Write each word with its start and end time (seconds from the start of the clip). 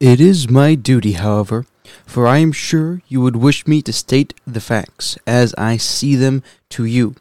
It 0.00 0.20
is 0.20 0.48
my 0.48 0.76
duty, 0.76 1.12
however, 1.12 1.66
for 2.06 2.28
I 2.28 2.38
am 2.38 2.52
sure 2.52 3.02
you 3.08 3.20
would 3.20 3.34
wish 3.34 3.66
me 3.66 3.82
to 3.82 3.92
state 3.92 4.32
the 4.46 4.60
facts 4.60 5.18
as 5.26 5.56
I 5.58 5.76
see 5.76 6.14
them 6.14 6.44
to 6.68 6.84
you. 6.84 7.16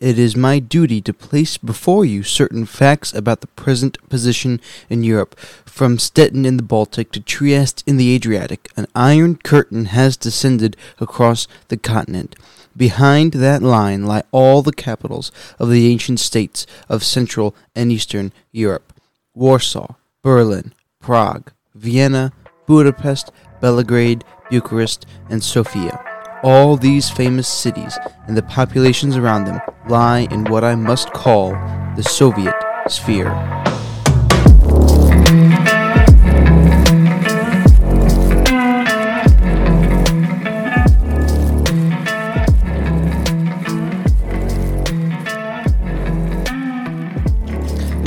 It 0.00 0.18
is 0.18 0.34
my 0.34 0.58
duty 0.58 1.00
to 1.02 1.14
place 1.14 1.56
before 1.56 2.04
you 2.04 2.24
certain 2.24 2.66
facts 2.66 3.14
about 3.14 3.42
the 3.42 3.46
present 3.46 3.96
position 4.08 4.60
in 4.90 5.04
Europe. 5.04 5.38
From 5.66 6.00
Stettin 6.00 6.44
in 6.44 6.56
the 6.56 6.64
Baltic 6.64 7.12
to 7.12 7.20
Trieste 7.20 7.84
in 7.86 7.96
the 7.96 8.12
Adriatic, 8.12 8.72
an 8.76 8.88
iron 8.92 9.36
curtain 9.36 9.84
has 9.84 10.16
descended 10.16 10.76
across 10.98 11.46
the 11.68 11.76
continent. 11.76 12.34
Behind 12.76 13.34
that 13.34 13.62
line 13.62 14.04
lie 14.04 14.24
all 14.32 14.62
the 14.62 14.72
capitals 14.72 15.30
of 15.60 15.70
the 15.70 15.86
ancient 15.92 16.18
states 16.18 16.66
of 16.88 17.04
Central 17.04 17.54
and 17.76 17.92
Eastern 17.92 18.32
Europe 18.50 18.92
Warsaw, 19.32 19.94
Berlin, 20.22 20.72
Prague, 20.98 21.52
Vienna, 21.76 22.32
Budapest, 22.66 23.30
Belgrade, 23.60 24.24
Bucharest, 24.50 25.06
and 25.30 25.42
Sofia. 25.42 26.02
All 26.42 26.76
these 26.76 27.10
famous 27.10 27.48
cities 27.48 27.98
and 28.26 28.36
the 28.36 28.42
populations 28.42 29.16
around 29.16 29.44
them 29.44 29.60
lie 29.88 30.26
in 30.30 30.44
what 30.44 30.64
I 30.64 30.74
must 30.74 31.12
call 31.12 31.50
the 31.96 32.02
Soviet 32.02 32.54
sphere. 32.88 33.32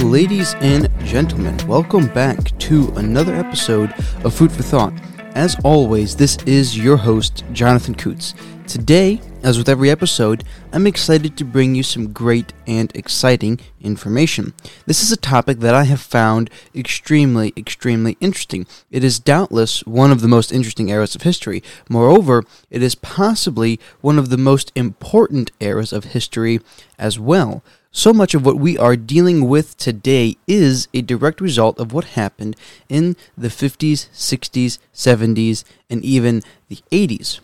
Ladies 0.09 0.55
and 0.55 0.89
gentlemen, 1.05 1.55
welcome 1.67 2.07
back 2.07 2.57
to 2.57 2.91
another 2.95 3.35
episode 3.35 3.93
of 4.25 4.33
Food 4.33 4.51
for 4.51 4.63
Thought. 4.63 4.93
As 5.35 5.55
always, 5.63 6.15
this 6.15 6.35
is 6.47 6.75
your 6.75 6.97
host, 6.97 7.43
Jonathan 7.53 7.93
Kutz. 7.93 8.33
Today, 8.67 9.21
as 9.43 9.59
with 9.59 9.69
every 9.69 9.91
episode, 9.91 10.45
I'm 10.73 10.87
excited 10.87 11.37
to 11.37 11.45
bring 11.45 11.75
you 11.75 11.83
some 11.83 12.11
great 12.11 12.53
and 12.65 12.91
exciting 12.95 13.59
information. 13.81 14.53
This 14.87 15.03
is 15.03 15.11
a 15.11 15.17
topic 15.17 15.59
that 15.59 15.75
I 15.75 15.83
have 15.83 16.01
found 16.01 16.49
extremely, 16.73 17.53
extremely 17.55 18.17
interesting. 18.19 18.65
It 18.89 19.03
is 19.03 19.19
doubtless 19.19 19.85
one 19.85 20.11
of 20.11 20.21
the 20.21 20.27
most 20.27 20.51
interesting 20.51 20.89
eras 20.89 21.13
of 21.13 21.21
history. 21.21 21.61
Moreover, 21.87 22.43
it 22.71 22.81
is 22.81 22.95
possibly 22.95 23.79
one 24.01 24.17
of 24.17 24.29
the 24.31 24.37
most 24.37 24.71
important 24.75 25.51
eras 25.59 25.93
of 25.93 26.05
history 26.05 26.61
as 26.97 27.19
well. 27.19 27.63
So 27.91 28.13
much 28.13 28.35
of 28.35 28.45
what 28.45 28.57
we 28.57 28.77
are 28.77 28.95
dealing 28.95 29.47
with 29.47 29.75
today 29.75 30.37
is 30.45 30.87
a 30.93 31.01
direct 31.01 31.41
result 31.41 31.79
of 31.79 31.91
what 31.91 32.13
happened 32.13 32.55
in 32.87 33.15
the 33.35 33.47
50s, 33.47 34.09
60s, 34.13 34.77
70s, 34.93 35.63
and 35.89 36.05
even 36.05 36.43
the 36.67 36.77
80s. 36.91 37.39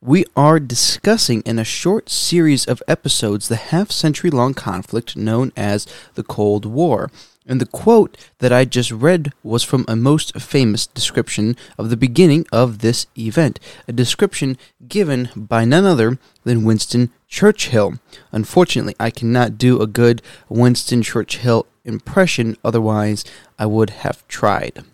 We 0.00 0.24
are 0.36 0.58
discussing 0.58 1.42
in 1.42 1.60
a 1.60 1.64
short 1.64 2.10
series 2.10 2.66
of 2.66 2.82
episodes 2.88 3.46
the 3.46 3.56
half 3.56 3.92
century 3.92 4.30
long 4.30 4.52
conflict 4.52 5.16
known 5.16 5.52
as 5.56 5.86
the 6.14 6.24
Cold 6.24 6.66
War. 6.66 7.08
And 7.46 7.60
the 7.60 7.66
quote 7.66 8.16
that 8.38 8.52
I 8.52 8.64
just 8.64 8.90
read 8.90 9.32
was 9.44 9.62
from 9.62 9.84
a 9.86 9.94
most 9.94 10.38
famous 10.40 10.88
description 10.88 11.56
of 11.78 11.90
the 11.90 11.96
beginning 11.96 12.46
of 12.50 12.78
this 12.80 13.06
event, 13.16 13.60
a 13.86 13.92
description 13.92 14.58
given 14.88 15.28
by 15.36 15.64
none 15.64 15.84
other 15.84 16.18
than 16.42 16.64
Winston 16.64 17.10
Churchill. 17.34 17.94
Unfortunately, 18.30 18.94
I 19.00 19.10
cannot 19.10 19.58
do 19.58 19.82
a 19.82 19.88
good 19.88 20.22
Winston 20.48 21.02
Churchill 21.02 21.66
impression, 21.84 22.56
otherwise, 22.64 23.24
I 23.58 23.66
would 23.66 23.90
have 23.90 24.26
tried. 24.28 24.84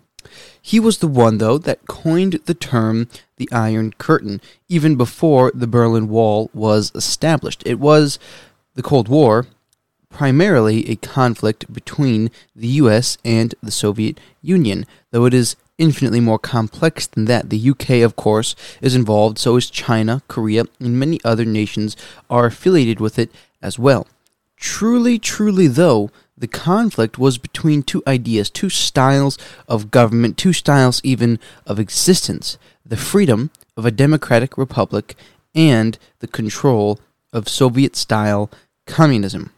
He 0.62 0.80
was 0.80 0.98
the 0.98 1.06
one, 1.06 1.36
though, 1.36 1.58
that 1.58 1.86
coined 1.86 2.40
the 2.46 2.54
term 2.54 3.08
the 3.36 3.46
Iron 3.52 3.92
Curtain, 3.98 4.40
even 4.70 4.96
before 4.96 5.52
the 5.54 5.66
Berlin 5.66 6.08
Wall 6.08 6.48
was 6.54 6.90
established. 6.94 7.62
It 7.66 7.78
was 7.78 8.18
the 8.74 8.82
Cold 8.82 9.08
War, 9.08 9.46
primarily 10.08 10.88
a 10.88 10.96
conflict 10.96 11.70
between 11.70 12.30
the 12.56 12.68
US 12.68 13.18
and 13.22 13.54
the 13.62 13.70
Soviet 13.70 14.18
Union, 14.40 14.86
though 15.10 15.26
it 15.26 15.34
is 15.34 15.56
infinitely 15.80 16.20
more 16.20 16.38
complex 16.38 17.06
than 17.06 17.24
that. 17.24 17.50
The 17.50 17.70
UK, 17.70 18.02
of 18.02 18.14
course, 18.14 18.54
is 18.80 18.94
involved, 18.94 19.38
so 19.38 19.56
is 19.56 19.70
China, 19.70 20.22
Korea, 20.28 20.64
and 20.78 21.00
many 21.00 21.18
other 21.24 21.44
nations 21.44 21.96
are 22.28 22.46
affiliated 22.46 23.00
with 23.00 23.18
it 23.18 23.32
as 23.60 23.78
well. 23.78 24.06
Truly, 24.56 25.18
truly, 25.18 25.66
though, 25.66 26.10
the 26.36 26.46
conflict 26.46 27.18
was 27.18 27.38
between 27.38 27.82
two 27.82 28.02
ideas, 28.06 28.50
two 28.50 28.68
styles 28.68 29.38
of 29.66 29.90
government, 29.90 30.36
two 30.36 30.52
styles 30.52 31.00
even 31.02 31.38
of 31.66 31.80
existence 31.80 32.58
the 32.84 32.96
freedom 32.96 33.50
of 33.76 33.86
a 33.86 33.90
democratic 33.90 34.58
republic 34.58 35.14
and 35.54 35.96
the 36.18 36.26
control 36.26 36.98
of 37.32 37.48
Soviet 37.48 37.94
style 37.94 38.50
communism. 38.86 39.52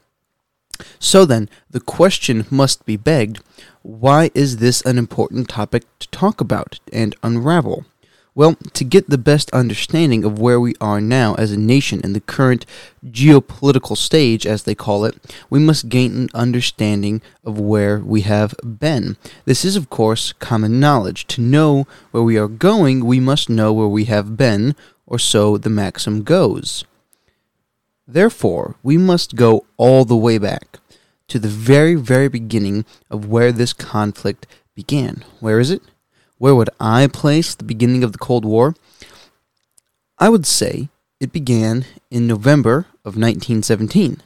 So 0.99 1.25
then, 1.25 1.49
the 1.71 1.81
question 1.81 2.47
must 2.51 2.85
be 2.85 2.97
begged 2.97 3.41
why 3.83 4.31
is 4.33 4.59
this 4.59 4.81
an 4.83 4.97
important 4.97 5.49
topic 5.49 5.83
to 5.99 6.09
talk 6.09 6.41
about 6.41 6.79
and 6.93 7.17
unravel? 7.23 7.85
Well, 8.35 8.55
to 8.73 8.85
get 8.85 9.11
the 9.11 9.19
best 9.19 9.51
understanding 9.51 10.25
of 10.25 10.39
where 10.39 10.59
we 10.59 10.75
are 10.81 11.03
now 11.03 11.35
as 11.35 11.53
a 11.53 11.59
nation 11.59 12.01
in 12.03 12.15
the 12.15 12.21
current 12.21 12.65
geopolitical 13.05 13.97
stage, 13.97 14.47
as 14.47 14.63
they 14.63 14.75
call 14.75 15.05
it, 15.05 15.17
we 15.51 15.59
must 15.59 15.91
gain 15.91 16.17
an 16.17 16.29
understanding 16.33 17.21
of 17.45 17.61
where 17.61 17.99
we 17.99 18.23
have 18.23 18.55
been. 18.65 19.19
This 19.45 19.67
is, 19.67 19.77
of 19.77 19.91
course, 19.91 20.33
common 20.35 20.81
knowledge. 20.81 21.27
To 21.27 21.43
know 21.43 21.87
where 22.13 22.23
we 22.23 22.39
are 22.39 22.49
going, 22.49 23.05
we 23.05 23.21
must 23.21 23.51
know 23.51 23.71
where 23.71 23.89
we 23.89 24.05
have 24.05 24.37
been, 24.37 24.77
or 25.07 25.19
so 25.19 25.59
the 25.59 25.69
maxim 25.69 26.23
goes. 26.23 26.85
Therefore, 28.13 28.77
we 28.83 28.99
must 28.99 29.37
go 29.37 29.65
all 29.79 30.05
the 30.05 30.17
way 30.17 30.37
back 30.37 30.81
to 31.29 31.39
the 31.39 31.49
very, 31.49 31.95
very 31.95 32.29
beginning 32.29 32.85
of 33.11 33.27
where 33.27 33.53
this 33.53 33.73
conflict 33.73 34.47
began. 34.75 35.25
Where 35.41 35.59
is 35.59 35.71
it? 35.71 35.81
Where 36.37 36.55
would 36.55 36.69
I 36.79 37.07
place 37.07 37.55
the 37.55 37.65
beginning 37.65 38.05
of 38.05 38.13
the 38.13 38.19
Cold 38.19 38.45
War? 38.45 38.75
I 40.19 40.29
would 40.29 40.45
say 40.45 40.91
it 41.21 41.33
began 41.33 41.87
in 42.11 42.27
November 42.27 42.87
of 43.03 43.17
1917, 43.17 44.21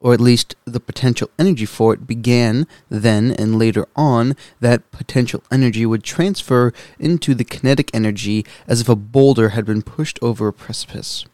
or 0.00 0.14
at 0.14 0.20
least 0.20 0.54
the 0.64 0.80
potential 0.80 1.28
energy 1.38 1.66
for 1.66 1.92
it 1.92 2.06
began 2.06 2.66
then, 2.88 3.32
and 3.32 3.58
later 3.58 3.86
on, 3.94 4.34
that 4.60 4.90
potential 4.92 5.42
energy 5.52 5.84
would 5.84 6.02
transfer 6.02 6.72
into 6.98 7.34
the 7.34 7.44
kinetic 7.44 7.90
energy 7.92 8.46
as 8.66 8.80
if 8.80 8.88
a 8.88 8.96
boulder 8.96 9.50
had 9.50 9.66
been 9.66 9.82
pushed 9.82 10.18
over 10.22 10.48
a 10.48 10.54
precipice. 10.54 11.26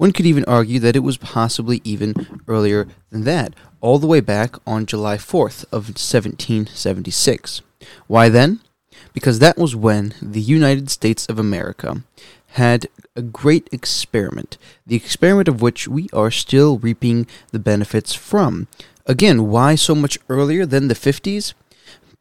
One 0.00 0.12
could 0.12 0.24
even 0.24 0.46
argue 0.46 0.80
that 0.80 0.96
it 0.96 1.00
was 1.00 1.18
possibly 1.18 1.82
even 1.84 2.40
earlier 2.48 2.88
than 3.10 3.24
that, 3.24 3.52
all 3.82 3.98
the 3.98 4.06
way 4.06 4.20
back 4.20 4.56
on 4.66 4.86
July 4.86 5.18
4th 5.18 5.64
of 5.64 5.92
1776. 5.92 7.60
Why 8.06 8.30
then? 8.30 8.60
Because 9.12 9.40
that 9.40 9.58
was 9.58 9.76
when 9.76 10.14
the 10.22 10.40
United 10.40 10.88
States 10.88 11.26
of 11.26 11.38
America 11.38 12.02
had 12.52 12.86
a 13.14 13.20
great 13.20 13.68
experiment, 13.72 14.56
the 14.86 14.96
experiment 14.96 15.48
of 15.48 15.60
which 15.60 15.86
we 15.86 16.08
are 16.14 16.30
still 16.30 16.78
reaping 16.78 17.26
the 17.50 17.58
benefits 17.58 18.14
from. 18.14 18.68
Again, 19.04 19.50
why 19.50 19.74
so 19.74 19.94
much 19.94 20.18
earlier 20.30 20.64
than 20.64 20.88
the 20.88 20.94
50s? 20.94 21.52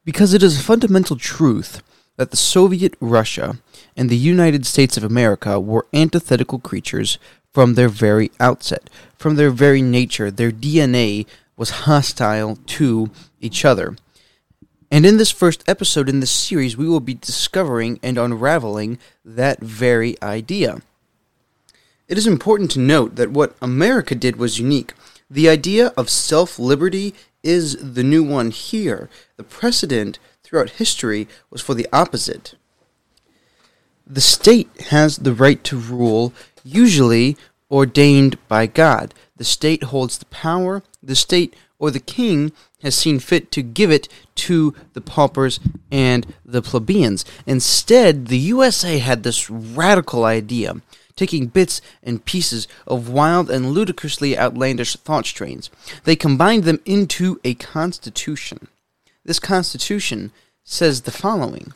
Because 0.03 0.33
it 0.33 0.43
is 0.43 0.59
a 0.59 0.63
fundamental 0.63 1.15
truth 1.15 1.81
that 2.17 2.31
the 2.31 2.35
Soviet 2.35 2.95
Russia 2.99 3.59
and 3.95 4.09
the 4.09 4.17
United 4.17 4.65
States 4.65 4.97
of 4.97 5.05
America 5.05 5.57
were 5.57 5.87
antithetical 5.93 6.59
creatures 6.59 7.17
from 7.51 7.73
their 7.73 7.89
very 7.89 8.31
outset. 8.39 8.89
From 9.17 9.35
their 9.35 9.51
very 9.51 9.81
nature, 9.81 10.31
their 10.31 10.51
DNA 10.51 11.25
was 11.57 11.69
hostile 11.71 12.57
to 12.65 13.11
each 13.41 13.65
other. 13.65 13.95
And 14.91 15.05
in 15.05 15.17
this 15.17 15.31
first 15.31 15.63
episode 15.67 16.09
in 16.09 16.19
this 16.19 16.31
series, 16.31 16.75
we 16.75 16.87
will 16.87 16.99
be 16.99 17.13
discovering 17.13 17.99
and 18.01 18.17
unraveling 18.17 18.97
that 19.23 19.59
very 19.59 20.15
idea. 20.21 20.81
It 22.07 22.17
is 22.17 22.25
important 22.25 22.71
to 22.71 22.79
note 22.79 23.15
that 23.15 23.29
what 23.29 23.55
America 23.61 24.15
did 24.15 24.37
was 24.37 24.59
unique. 24.59 24.93
The 25.29 25.47
idea 25.47 25.93
of 25.95 26.09
self 26.09 26.57
liberty 26.57 27.13
is 27.43 27.93
the 27.93 28.03
new 28.03 28.23
one 28.23 28.49
here. 28.49 29.09
The 29.37 29.43
precedent 29.43 30.17
throughout 30.43 30.71
history 30.71 31.27
was 31.51 31.61
for 31.61 31.75
the 31.75 31.87
opposite. 31.93 32.55
The 34.07 34.21
state 34.21 34.69
has 34.89 35.17
the 35.17 35.33
right 35.33 35.63
to 35.65 35.77
rule, 35.77 36.33
usually 36.63 37.37
ordained 37.71 38.37
by 38.47 38.65
God. 38.65 39.13
The 39.37 39.43
state 39.43 39.83
holds 39.83 40.17
the 40.17 40.25
power. 40.25 40.83
The 41.01 41.15
state 41.15 41.55
or 41.77 41.91
the 41.91 41.99
king 41.99 42.51
has 42.81 42.95
seen 42.95 43.19
fit 43.19 43.51
to 43.51 43.61
give 43.61 43.91
it 43.91 44.07
to 44.35 44.73
the 44.93 45.01
paupers 45.01 45.59
and 45.91 46.33
the 46.45 46.61
plebeians. 46.61 47.25
Instead, 47.45 48.27
the 48.27 48.37
USA 48.37 48.99
had 48.99 49.23
this 49.23 49.49
radical 49.49 50.25
idea, 50.25 50.81
taking 51.15 51.47
bits 51.47 51.81
and 52.03 52.25
pieces 52.25 52.67
of 52.87 53.09
wild 53.09 53.49
and 53.49 53.71
ludicrously 53.71 54.37
outlandish 54.37 54.95
thought 54.97 55.25
strains. 55.25 55.69
They 56.03 56.15
combined 56.15 56.63
them 56.63 56.79
into 56.85 57.39
a 57.43 57.55
constitution. 57.55 58.67
This 59.25 59.39
constitution 59.39 60.31
says 60.63 61.01
the 61.01 61.11
following 61.11 61.73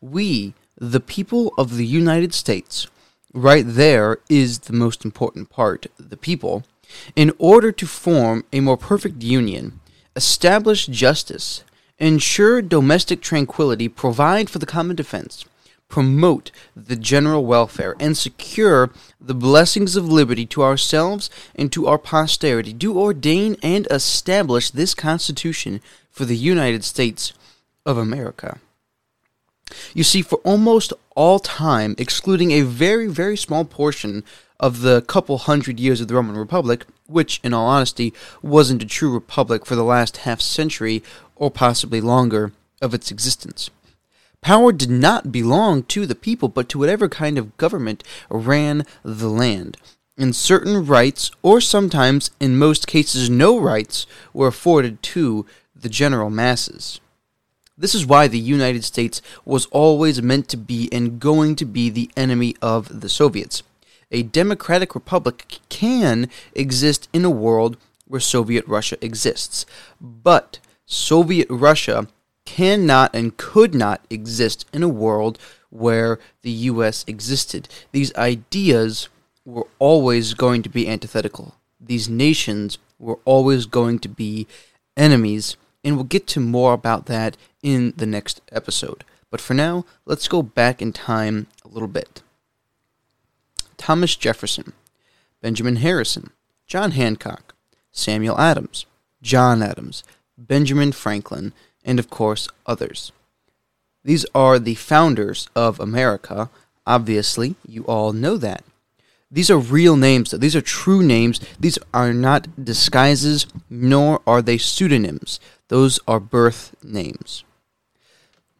We, 0.00 0.54
the 0.76 1.00
people 1.00 1.52
of 1.56 1.76
the 1.76 1.86
United 1.86 2.34
States, 2.34 2.86
right 3.32 3.64
there 3.66 4.18
is 4.28 4.60
the 4.60 4.72
most 4.72 5.04
important 5.04 5.50
part, 5.50 5.86
the 5.98 6.16
people, 6.16 6.64
in 7.16 7.32
order 7.38 7.72
to 7.72 7.86
form 7.86 8.44
a 8.52 8.60
more 8.60 8.76
perfect 8.76 9.22
union, 9.22 9.80
establish 10.14 10.86
justice, 10.86 11.64
ensure 11.98 12.60
domestic 12.60 13.20
tranquility, 13.20 13.88
provide 13.88 14.50
for 14.50 14.58
the 14.58 14.66
common 14.66 14.96
defense, 14.96 15.44
promote 15.88 16.50
the 16.74 16.96
general 16.96 17.44
welfare, 17.44 17.94
and 18.00 18.16
secure 18.16 18.90
the 19.20 19.34
blessings 19.34 19.94
of 19.96 20.08
liberty 20.08 20.46
to 20.46 20.62
ourselves 20.62 21.30
and 21.54 21.70
to 21.72 21.86
our 21.86 21.98
posterity, 21.98 22.72
do 22.72 22.98
ordain 22.98 23.56
and 23.62 23.86
establish 23.90 24.70
this 24.70 24.94
Constitution 24.94 25.80
for 26.10 26.24
the 26.24 26.36
United 26.36 26.84
States 26.84 27.32
of 27.86 27.96
America. 27.96 28.58
You 29.94 30.04
see, 30.04 30.22
for 30.22 30.36
almost 30.38 30.92
all 31.14 31.38
time, 31.38 31.94
excluding 31.98 32.50
a 32.52 32.62
very, 32.62 33.06
very 33.06 33.36
small 33.36 33.64
portion 33.64 34.24
of 34.60 34.80
the 34.80 35.02
couple 35.02 35.38
hundred 35.38 35.80
years 35.80 36.00
of 36.00 36.08
the 36.08 36.14
Roman 36.14 36.36
Republic, 36.36 36.86
which, 37.06 37.40
in 37.42 37.52
all 37.52 37.66
honesty, 37.66 38.12
wasn't 38.42 38.82
a 38.82 38.86
true 38.86 39.12
republic 39.12 39.66
for 39.66 39.74
the 39.74 39.84
last 39.84 40.18
half 40.18 40.40
century 40.40 41.02
or 41.36 41.50
possibly 41.50 42.00
longer 42.00 42.52
of 42.80 42.94
its 42.94 43.10
existence. 43.10 43.70
Power 44.40 44.72
did 44.72 44.90
not 44.90 45.30
belong 45.30 45.84
to 45.84 46.06
the 46.06 46.14
people, 46.14 46.48
but 46.48 46.68
to 46.68 46.78
whatever 46.78 47.08
kind 47.08 47.38
of 47.38 47.56
government 47.56 48.02
ran 48.28 48.84
the 49.04 49.28
land. 49.28 49.76
And 50.18 50.34
certain 50.34 50.84
rights, 50.84 51.30
or 51.42 51.60
sometimes, 51.60 52.30
in 52.40 52.58
most 52.58 52.86
cases, 52.86 53.30
no 53.30 53.58
rights, 53.58 54.06
were 54.32 54.48
afforded 54.48 55.02
to 55.04 55.46
the 55.74 55.88
general 55.88 56.28
masses. 56.28 57.00
This 57.76 57.94
is 57.94 58.06
why 58.06 58.28
the 58.28 58.38
United 58.38 58.84
States 58.84 59.22
was 59.44 59.66
always 59.66 60.20
meant 60.22 60.48
to 60.48 60.56
be 60.56 60.88
and 60.92 61.18
going 61.18 61.56
to 61.56 61.64
be 61.64 61.88
the 61.88 62.10
enemy 62.16 62.54
of 62.60 63.00
the 63.00 63.08
Soviets. 63.08 63.62
A 64.10 64.22
democratic 64.22 64.94
republic 64.94 65.58
can 65.70 66.28
exist 66.54 67.08
in 67.12 67.24
a 67.24 67.30
world 67.30 67.78
where 68.06 68.20
Soviet 68.20 68.66
Russia 68.68 68.98
exists, 69.00 69.64
but 70.00 70.58
Soviet 70.84 71.46
Russia 71.48 72.08
cannot 72.44 73.14
and 73.14 73.36
could 73.38 73.74
not 73.74 74.04
exist 74.10 74.66
in 74.72 74.82
a 74.82 74.88
world 74.88 75.38
where 75.70 76.18
the 76.42 76.50
US 76.50 77.04
existed. 77.06 77.68
These 77.92 78.14
ideas 78.16 79.08
were 79.46 79.66
always 79.78 80.34
going 80.34 80.62
to 80.62 80.68
be 80.68 80.86
antithetical. 80.86 81.56
These 81.80 82.08
nations 82.08 82.76
were 82.98 83.18
always 83.24 83.64
going 83.64 83.98
to 84.00 84.08
be 84.08 84.46
enemies, 84.96 85.56
and 85.84 85.96
we'll 85.96 86.04
get 86.04 86.26
to 86.28 86.40
more 86.40 86.72
about 86.72 87.06
that 87.06 87.36
in 87.62 87.92
the 87.96 88.06
next 88.06 88.40
episode. 88.50 89.04
But 89.30 89.40
for 89.40 89.54
now, 89.54 89.84
let's 90.04 90.28
go 90.28 90.42
back 90.42 90.82
in 90.82 90.92
time 90.92 91.46
a 91.64 91.68
little 91.68 91.88
bit. 91.88 92.22
Thomas 93.76 94.14
Jefferson, 94.14 94.74
Benjamin 95.40 95.76
Harrison, 95.76 96.30
John 96.66 96.92
Hancock, 96.92 97.54
Samuel 97.90 98.38
Adams, 98.38 98.86
John 99.22 99.62
Adams, 99.62 100.04
Benjamin 100.38 100.92
Franklin, 100.92 101.52
and 101.84 101.98
of 101.98 102.10
course 102.10 102.48
others. 102.66 103.12
These 104.04 104.26
are 104.34 104.58
the 104.58 104.74
founders 104.74 105.48
of 105.54 105.78
America. 105.80 106.50
Obviously, 106.86 107.54
you 107.66 107.84
all 107.84 108.12
know 108.12 108.36
that. 108.36 108.64
These 109.32 109.50
are 109.50 109.56
real 109.58 109.96
names. 109.96 110.30
These 110.32 110.54
are 110.54 110.60
true 110.60 111.02
names. 111.02 111.40
These 111.58 111.78
are 111.94 112.12
not 112.12 112.62
disguises, 112.62 113.46
nor 113.70 114.20
are 114.26 114.42
they 114.42 114.58
pseudonyms. 114.58 115.40
Those 115.68 115.98
are 116.06 116.20
birth 116.20 116.76
names. 116.82 117.42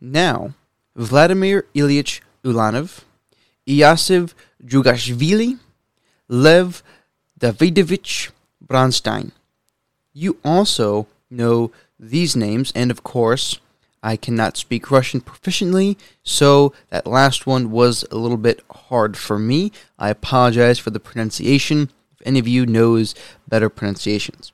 Now, 0.00 0.54
Vladimir 0.96 1.66
Ilyich 1.74 2.22
Ulanov, 2.42 3.02
Iosif 3.68 4.32
Djugashvili, 4.64 5.58
Lev 6.28 6.82
Davidovich 7.38 8.30
Bronstein. 8.66 9.32
You 10.14 10.38
also 10.42 11.06
know 11.30 11.70
these 12.00 12.34
names, 12.34 12.72
and 12.74 12.90
of 12.90 13.02
course, 13.02 13.58
I 14.02 14.16
cannot 14.16 14.56
speak 14.56 14.90
Russian 14.90 15.20
proficiently, 15.20 15.96
so 16.22 16.72
that 16.90 17.06
last 17.06 17.46
one 17.46 17.70
was 17.70 18.04
a 18.10 18.16
little 18.16 18.36
bit 18.36 18.64
hard 18.70 19.16
for 19.16 19.38
me. 19.38 19.70
I 19.98 20.10
apologize 20.10 20.78
for 20.78 20.90
the 20.90 21.00
pronunciation. 21.00 21.90
If 22.12 22.26
any 22.26 22.40
of 22.40 22.48
you 22.48 22.66
knows 22.66 23.14
better 23.46 23.68
pronunciations. 23.68 24.52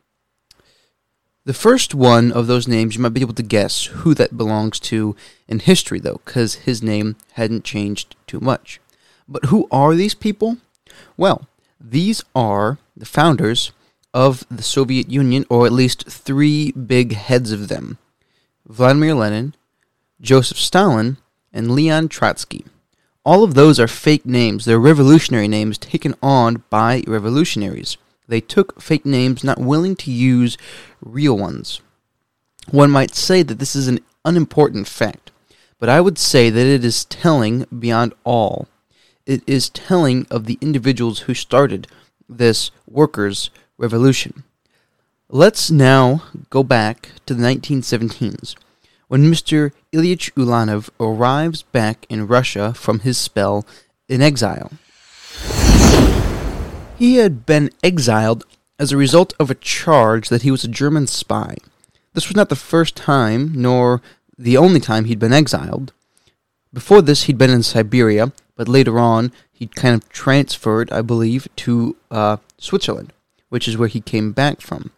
The 1.46 1.54
first 1.54 1.94
one 1.94 2.30
of 2.30 2.46
those 2.46 2.68
names 2.68 2.94
you 2.94 3.00
might 3.00 3.14
be 3.14 3.22
able 3.22 3.32
to 3.32 3.42
guess 3.42 3.86
who 3.86 4.12
that 4.14 4.36
belongs 4.36 4.78
to 4.80 5.16
in 5.46 5.60
history, 5.60 5.98
though, 5.98 6.20
because 6.26 6.56
his 6.56 6.82
name 6.82 7.16
hadn't 7.32 7.64
changed 7.64 8.16
too 8.26 8.40
much. 8.40 8.80
But 9.26 9.46
who 9.46 9.66
are 9.70 9.94
these 9.94 10.14
people? 10.14 10.58
Well, 11.16 11.48
these 11.80 12.22
are 12.34 12.76
the 12.94 13.06
founders 13.06 13.72
of 14.12 14.44
the 14.50 14.62
Soviet 14.62 15.10
Union, 15.10 15.46
or 15.48 15.64
at 15.64 15.72
least 15.72 16.06
three 16.06 16.72
big 16.72 17.14
heads 17.14 17.50
of 17.50 17.68
them 17.68 17.96
Vladimir 18.68 19.14
Lenin, 19.14 19.54
Joseph 20.20 20.58
Stalin, 20.58 21.16
and 21.52 21.70
Leon 21.70 22.08
Trotsky. 22.08 22.66
All 23.24 23.42
of 23.42 23.54
those 23.54 23.80
are 23.80 23.88
fake 23.88 24.26
names. 24.26 24.64
They're 24.64 24.78
revolutionary 24.78 25.48
names 25.48 25.78
taken 25.78 26.14
on 26.22 26.62
by 26.68 27.02
revolutionaries. 27.06 27.96
They 28.26 28.40
took 28.40 28.80
fake 28.80 29.06
names, 29.06 29.42
not 29.42 29.58
willing 29.58 29.96
to 29.96 30.10
use 30.10 30.58
real 31.00 31.36
ones. 31.36 31.80
One 32.70 32.90
might 32.90 33.14
say 33.14 33.42
that 33.42 33.58
this 33.58 33.74
is 33.74 33.88
an 33.88 34.00
unimportant 34.24 34.86
fact, 34.86 35.30
but 35.78 35.88
I 35.88 36.02
would 36.02 36.18
say 36.18 36.50
that 36.50 36.66
it 36.66 36.84
is 36.84 37.06
telling 37.06 37.64
beyond 37.78 38.12
all. 38.24 38.68
It 39.24 39.42
is 39.46 39.70
telling 39.70 40.26
of 40.30 40.44
the 40.44 40.58
individuals 40.60 41.20
who 41.20 41.34
started 41.34 41.86
this 42.28 42.70
workers' 42.86 43.48
revolution. 43.78 44.44
Let's 45.30 45.70
now 45.70 46.22
go 46.48 46.62
back 46.62 47.10
to 47.26 47.34
the 47.34 47.42
1917s, 47.42 48.54
when 49.08 49.30
Mr. 49.30 49.72
Ilyich 49.92 50.32
Ulanov 50.32 50.88
arrives 50.98 51.60
back 51.60 52.06
in 52.08 52.26
Russia 52.26 52.72
from 52.72 53.00
his 53.00 53.18
spell 53.18 53.66
in 54.08 54.22
exile. 54.22 54.72
He 56.96 57.16
had 57.16 57.44
been 57.44 57.68
exiled 57.82 58.46
as 58.78 58.90
a 58.90 58.96
result 58.96 59.34
of 59.38 59.50
a 59.50 59.54
charge 59.54 60.30
that 60.30 60.40
he 60.40 60.50
was 60.50 60.64
a 60.64 60.68
German 60.68 61.06
spy. 61.06 61.58
This 62.14 62.28
was 62.28 62.36
not 62.36 62.48
the 62.48 62.56
first 62.56 62.96
time, 62.96 63.52
nor 63.54 64.00
the 64.38 64.56
only 64.56 64.80
time 64.80 65.04
he'd 65.04 65.18
been 65.18 65.34
exiled. 65.34 65.92
Before 66.72 67.02
this, 67.02 67.24
he'd 67.24 67.36
been 67.36 67.50
in 67.50 67.62
Siberia, 67.62 68.32
but 68.56 68.66
later 68.66 68.98
on, 68.98 69.32
he'd 69.52 69.76
kind 69.76 69.94
of 69.94 70.08
transferred, 70.08 70.90
I 70.90 71.02
believe, 71.02 71.48
to 71.56 71.96
uh, 72.10 72.38
Switzerland, 72.56 73.12
which 73.50 73.68
is 73.68 73.76
where 73.76 73.88
he 73.88 74.00
came 74.00 74.32
back 74.32 74.62
from. 74.62 74.90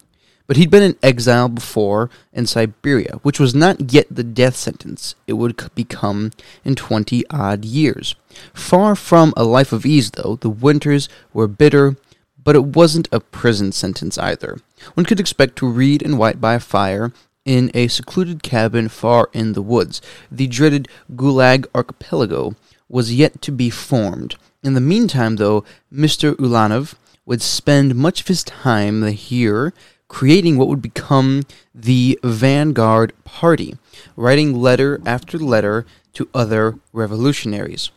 But 0.50 0.56
he'd 0.56 0.68
been 0.68 0.82
in 0.82 0.96
exile 1.00 1.48
before 1.48 2.10
in 2.32 2.44
Siberia, 2.44 3.20
which 3.22 3.38
was 3.38 3.54
not 3.54 3.92
yet 3.92 4.08
the 4.10 4.24
death 4.24 4.56
sentence 4.56 5.14
it 5.28 5.34
would 5.34 5.56
become 5.76 6.32
in 6.64 6.74
20 6.74 7.24
odd 7.30 7.64
years. 7.64 8.16
Far 8.52 8.96
from 8.96 9.32
a 9.36 9.44
life 9.44 9.72
of 9.72 9.86
ease, 9.86 10.10
though, 10.10 10.38
the 10.40 10.50
winters 10.50 11.08
were 11.32 11.46
bitter, 11.46 11.94
but 12.42 12.56
it 12.56 12.64
wasn't 12.64 13.06
a 13.12 13.20
prison 13.20 13.70
sentence 13.70 14.18
either. 14.18 14.58
One 14.94 15.06
could 15.06 15.20
expect 15.20 15.54
to 15.58 15.70
read 15.70 16.02
and 16.02 16.18
write 16.18 16.40
by 16.40 16.54
a 16.54 16.58
fire 16.58 17.12
in 17.44 17.70
a 17.72 17.86
secluded 17.86 18.42
cabin 18.42 18.88
far 18.88 19.30
in 19.32 19.52
the 19.52 19.62
woods. 19.62 20.02
The 20.32 20.48
dreaded 20.48 20.88
Gulag 21.14 21.66
archipelago 21.76 22.56
was 22.88 23.14
yet 23.14 23.40
to 23.42 23.52
be 23.52 23.70
formed. 23.70 24.34
In 24.64 24.74
the 24.74 24.80
meantime, 24.80 25.36
though, 25.36 25.62
Mr. 25.94 26.34
Ulanov 26.34 26.96
would 27.24 27.40
spend 27.40 27.94
much 27.94 28.22
of 28.22 28.26
his 28.26 28.42
time 28.42 29.06
here 29.06 29.72
creating 30.10 30.58
what 30.58 30.66
would 30.66 30.82
become 30.82 31.44
the 31.72 32.18
Vanguard 32.24 33.12
Party, 33.24 33.78
writing 34.16 34.60
letter 34.60 35.00
after 35.06 35.38
letter 35.38 35.86
to 36.12 36.28
other 36.34 36.74
revolutionaries. 36.92 37.92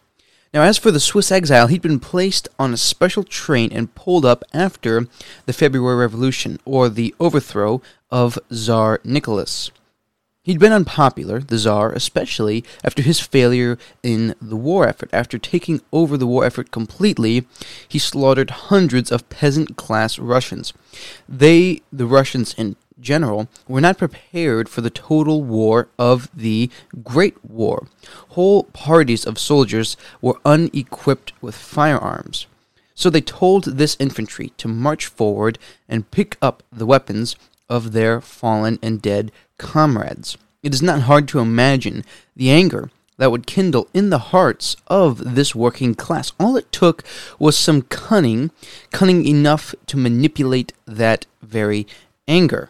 Now, 0.53 0.61
as 0.61 0.77
for 0.77 0.91
the 0.91 0.99
Swiss 0.99 1.31
exile, 1.31 1.65
he'd 1.65 1.81
been 1.81 1.99
placed 1.99 2.47
on 2.59 2.71
a 2.71 2.77
special 2.77 3.23
train 3.23 3.73
and 3.73 3.95
pulled 3.95 4.25
up 4.25 4.43
after 4.53 5.07
the 5.47 5.53
February 5.53 5.97
Revolution, 5.97 6.59
or 6.65 6.87
the 6.87 7.15
overthrow 7.19 7.81
of 8.11 8.37
Tsar 8.51 9.01
Nicholas. 9.03 9.71
He'd 10.43 10.59
been 10.59 10.73
unpopular, 10.73 11.39
the 11.39 11.57
Tsar, 11.57 11.93
especially 11.93 12.65
after 12.83 13.01
his 13.01 13.21
failure 13.21 13.77
in 14.03 14.35
the 14.41 14.57
war 14.57 14.85
effort. 14.85 15.09
After 15.13 15.37
taking 15.37 15.79
over 15.93 16.17
the 16.17 16.27
war 16.27 16.43
effort 16.43 16.69
completely, 16.69 17.47
he 17.87 17.97
slaughtered 17.97 18.49
hundreds 18.49 19.09
of 19.09 19.29
peasant 19.29 19.77
class 19.77 20.19
Russians. 20.19 20.73
They, 21.29 21.81
the 21.93 22.05
Russians 22.05 22.53
in 22.57 22.75
general, 22.99 23.47
were 23.69 23.79
not 23.79 23.97
prepared 23.97 24.67
for 24.67 24.81
the 24.81 24.89
total 24.89 25.43
war 25.43 25.87
of 25.97 26.29
the 26.35 26.69
Great 27.03 27.37
War. 27.45 27.87
Whole 28.29 28.63
parties 28.65 29.25
of 29.25 29.39
soldiers 29.39 29.95
were 30.21 30.41
unequipped 30.43 31.31
with 31.41 31.55
firearms. 31.55 32.47
So 32.95 33.09
they 33.09 33.21
told 33.21 33.63
this 33.63 33.95
infantry 33.97 34.51
to 34.57 34.67
march 34.67 35.05
forward 35.05 35.57
and 35.87 36.11
pick 36.11 36.37
up 36.41 36.63
the 36.69 36.85
weapons 36.85 37.37
of 37.69 37.91
their 37.91 38.21
fallen 38.21 38.79
and 38.81 39.01
dead 39.01 39.31
comrades. 39.57 40.37
It 40.61 40.73
is 40.73 40.81
not 40.81 41.01
hard 41.01 41.27
to 41.29 41.39
imagine 41.39 42.05
the 42.35 42.49
anger 42.49 42.89
that 43.17 43.31
would 43.31 43.45
kindle 43.45 43.87
in 43.93 44.09
the 44.09 44.17
hearts 44.17 44.75
of 44.87 45.35
this 45.35 45.53
working 45.53 45.93
class. 45.95 46.31
All 46.39 46.57
it 46.57 46.71
took 46.71 47.03
was 47.37 47.57
some 47.57 47.83
cunning, 47.83 48.51
cunning 48.91 49.25
enough 49.27 49.75
to 49.87 49.97
manipulate 49.97 50.73
that 50.85 51.25
very 51.41 51.85
anger. 52.27 52.69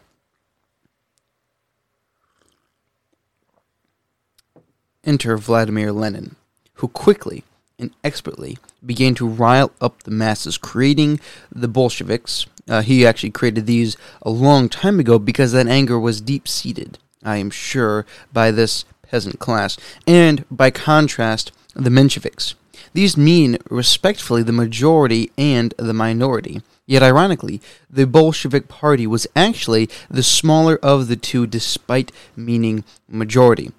Enter 5.06 5.38
Vladimir 5.38 5.92
Lenin, 5.92 6.36
who 6.76 6.88
quickly 6.88 7.44
and 7.78 7.92
expertly 8.04 8.58
began 8.86 9.16
to 9.16 9.28
rile 9.28 9.72
up 9.82 10.04
the 10.04 10.12
masses, 10.12 10.58
creating 10.58 11.20
the 11.52 11.68
Bolsheviks. 11.68 12.46
Uh, 12.68 12.82
he 12.82 13.06
actually 13.06 13.32
created 13.32 13.66
these 13.66 13.98
a 14.22 14.30
long 14.30 14.70
time 14.70 15.00
ago 15.00 15.20
because 15.20 15.52
that 15.52 15.68
anger 15.68 16.00
was 16.00 16.22
deep 16.22 16.48
seated, 16.48 16.98
I 17.24 17.38
am 17.38 17.50
sure, 17.50 18.06
by 18.32 18.52
this 18.52 18.86
peasant 19.02 19.40
class, 19.40 19.78
and 20.08 20.46
by 20.50 20.72
contrast, 20.72 21.52
the 21.76 21.90
Mensheviks. 21.90 22.56
These 22.94 23.18
mean, 23.18 23.58
respectfully, 23.70 24.44
the 24.44 24.52
majority 24.52 25.32
and 25.38 25.74
the 25.78 25.94
minority. 25.94 26.62
Yet, 26.86 27.04
ironically, 27.04 27.62
the 27.90 28.06
Bolshevik 28.06 28.68
Party 28.68 29.08
was 29.08 29.28
actually 29.36 29.90
the 30.10 30.24
smaller 30.24 30.78
of 30.84 31.08
the 31.08 31.16
two, 31.16 31.48
despite 31.48 32.12
meaning 32.36 32.84
majority. 33.08 33.72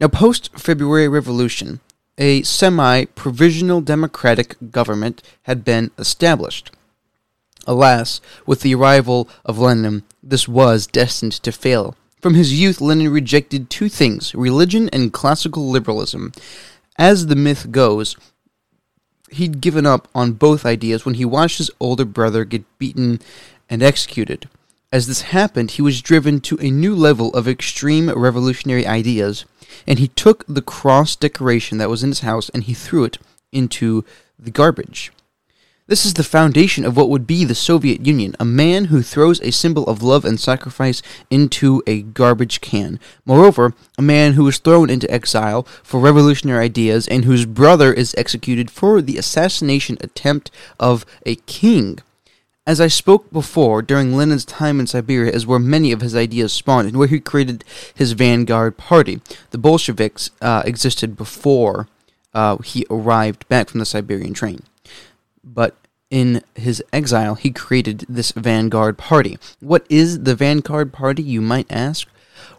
Now, 0.00 0.08
post 0.08 0.50
February 0.56 1.08
Revolution, 1.08 1.80
a 2.16 2.42
semi 2.42 3.06
provisional 3.06 3.80
democratic 3.80 4.56
government 4.70 5.22
had 5.42 5.64
been 5.64 5.90
established. 5.98 6.70
Alas, 7.66 8.20
with 8.46 8.60
the 8.60 8.74
arrival 8.74 9.28
of 9.44 9.58
Lenin, 9.58 10.02
this 10.22 10.48
was 10.48 10.86
destined 10.86 11.32
to 11.32 11.52
fail. 11.52 11.96
From 12.20 12.34
his 12.34 12.58
youth, 12.58 12.80
Lenin 12.80 13.10
rejected 13.10 13.68
two 13.68 13.88
things 13.88 14.34
religion 14.34 14.88
and 14.92 15.12
classical 15.12 15.68
liberalism. 15.68 16.32
As 16.96 17.26
the 17.26 17.36
myth 17.36 17.70
goes, 17.70 18.16
he'd 19.30 19.60
given 19.60 19.84
up 19.84 20.08
on 20.14 20.32
both 20.32 20.64
ideas 20.64 21.04
when 21.04 21.14
he 21.16 21.24
watched 21.24 21.58
his 21.58 21.70
older 21.80 22.04
brother 22.04 22.44
get 22.44 22.64
beaten 22.78 23.20
and 23.68 23.82
executed. 23.82 24.48
As 24.92 25.06
this 25.06 25.22
happened, 25.22 25.72
he 25.72 25.82
was 25.82 26.00
driven 26.00 26.40
to 26.42 26.56
a 26.60 26.70
new 26.70 26.94
level 26.94 27.34
of 27.34 27.48
extreme 27.48 28.08
revolutionary 28.10 28.86
ideas 28.86 29.44
and 29.86 29.98
he 29.98 30.08
took 30.08 30.44
the 30.46 30.62
cross 30.62 31.16
decoration 31.16 31.78
that 31.78 31.90
was 31.90 32.02
in 32.02 32.10
his 32.10 32.20
house 32.20 32.48
and 32.50 32.64
he 32.64 32.74
threw 32.74 33.04
it 33.04 33.18
into 33.52 34.04
the 34.38 34.50
garbage. 34.50 35.12
This 35.86 36.06
is 36.06 36.14
the 36.14 36.24
foundation 36.24 36.86
of 36.86 36.96
what 36.96 37.10
would 37.10 37.26
be 37.26 37.44
the 37.44 37.54
Soviet 37.54 38.06
Union, 38.06 38.34
a 38.40 38.44
man 38.46 38.86
who 38.86 39.02
throws 39.02 39.38
a 39.42 39.52
symbol 39.52 39.84
of 39.86 40.02
love 40.02 40.24
and 40.24 40.40
sacrifice 40.40 41.02
into 41.28 41.82
a 41.86 42.00
garbage 42.00 42.62
can. 42.62 42.98
Moreover, 43.26 43.74
a 43.98 44.02
man 44.02 44.32
who 44.32 44.48
is 44.48 44.56
thrown 44.56 44.88
into 44.88 45.10
exile 45.10 45.64
for 45.82 46.00
revolutionary 46.00 46.64
ideas 46.64 47.06
and 47.06 47.26
whose 47.26 47.44
brother 47.44 47.92
is 47.92 48.14
executed 48.16 48.70
for 48.70 49.02
the 49.02 49.18
assassination 49.18 49.98
attempt 50.00 50.50
of 50.80 51.04
a 51.26 51.34
king. 51.34 51.98
As 52.66 52.80
I 52.80 52.88
spoke 52.88 53.30
before, 53.30 53.82
during 53.82 54.16
Lenin's 54.16 54.46
time 54.46 54.80
in 54.80 54.86
Siberia 54.86 55.32
is 55.32 55.46
where 55.46 55.58
many 55.58 55.92
of 55.92 56.00
his 56.00 56.16
ideas 56.16 56.54
spawned 56.54 56.88
and 56.88 56.96
where 56.96 57.08
he 57.08 57.20
created 57.20 57.62
his 57.94 58.12
vanguard 58.12 58.78
party. 58.78 59.20
The 59.50 59.58
Bolsheviks 59.58 60.30
uh, 60.40 60.62
existed 60.64 61.14
before 61.14 61.88
uh, 62.32 62.56
he 62.62 62.86
arrived 62.88 63.46
back 63.50 63.68
from 63.68 63.80
the 63.80 63.84
Siberian 63.84 64.32
train. 64.32 64.62
But 65.44 65.76
in 66.10 66.42
his 66.54 66.82
exile, 66.92 67.34
he 67.34 67.50
created 67.50 68.06
this 68.08 68.32
vanguard 68.32 68.98
party. 68.98 69.38
What 69.60 69.86
is 69.88 70.24
the 70.24 70.34
vanguard 70.34 70.92
party, 70.92 71.22
you 71.22 71.40
might 71.40 71.70
ask? 71.70 72.08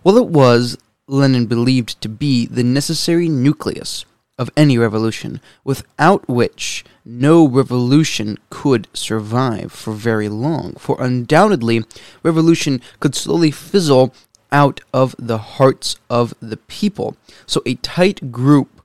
Well, 0.03 0.17
it 0.17 0.27
was, 0.27 0.77
Lenin 1.07 1.45
believed 1.45 1.99
to 2.01 2.09
be, 2.09 2.45
the 2.45 2.63
necessary 2.63 3.27
nucleus 3.27 4.05
of 4.37 4.49
any 4.57 4.77
revolution, 4.77 5.39
without 5.63 6.27
which 6.27 6.83
no 7.05 7.47
revolution 7.47 8.37
could 8.49 8.87
survive 8.93 9.71
for 9.71 9.93
very 9.93 10.27
long. 10.27 10.73
For 10.73 11.01
undoubtedly, 11.01 11.85
revolution 12.23 12.81
could 12.99 13.15
slowly 13.15 13.51
fizzle 13.51 14.13
out 14.51 14.81
of 14.93 15.15
the 15.17 15.37
hearts 15.37 15.97
of 16.09 16.33
the 16.41 16.57
people. 16.57 17.15
So 17.45 17.61
a 17.65 17.75
tight 17.75 18.31
group, 18.31 18.81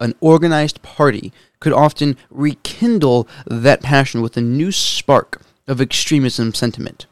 an 0.00 0.14
organized 0.20 0.82
party, 0.82 1.32
could 1.64 1.72
often 1.72 2.14
rekindle 2.28 3.26
that 3.46 3.80
passion 3.82 4.20
with 4.20 4.36
a 4.36 4.42
new 4.42 4.70
spark 4.70 5.40
of 5.66 5.80
extremism 5.80 6.52
sentiment. 6.52 7.06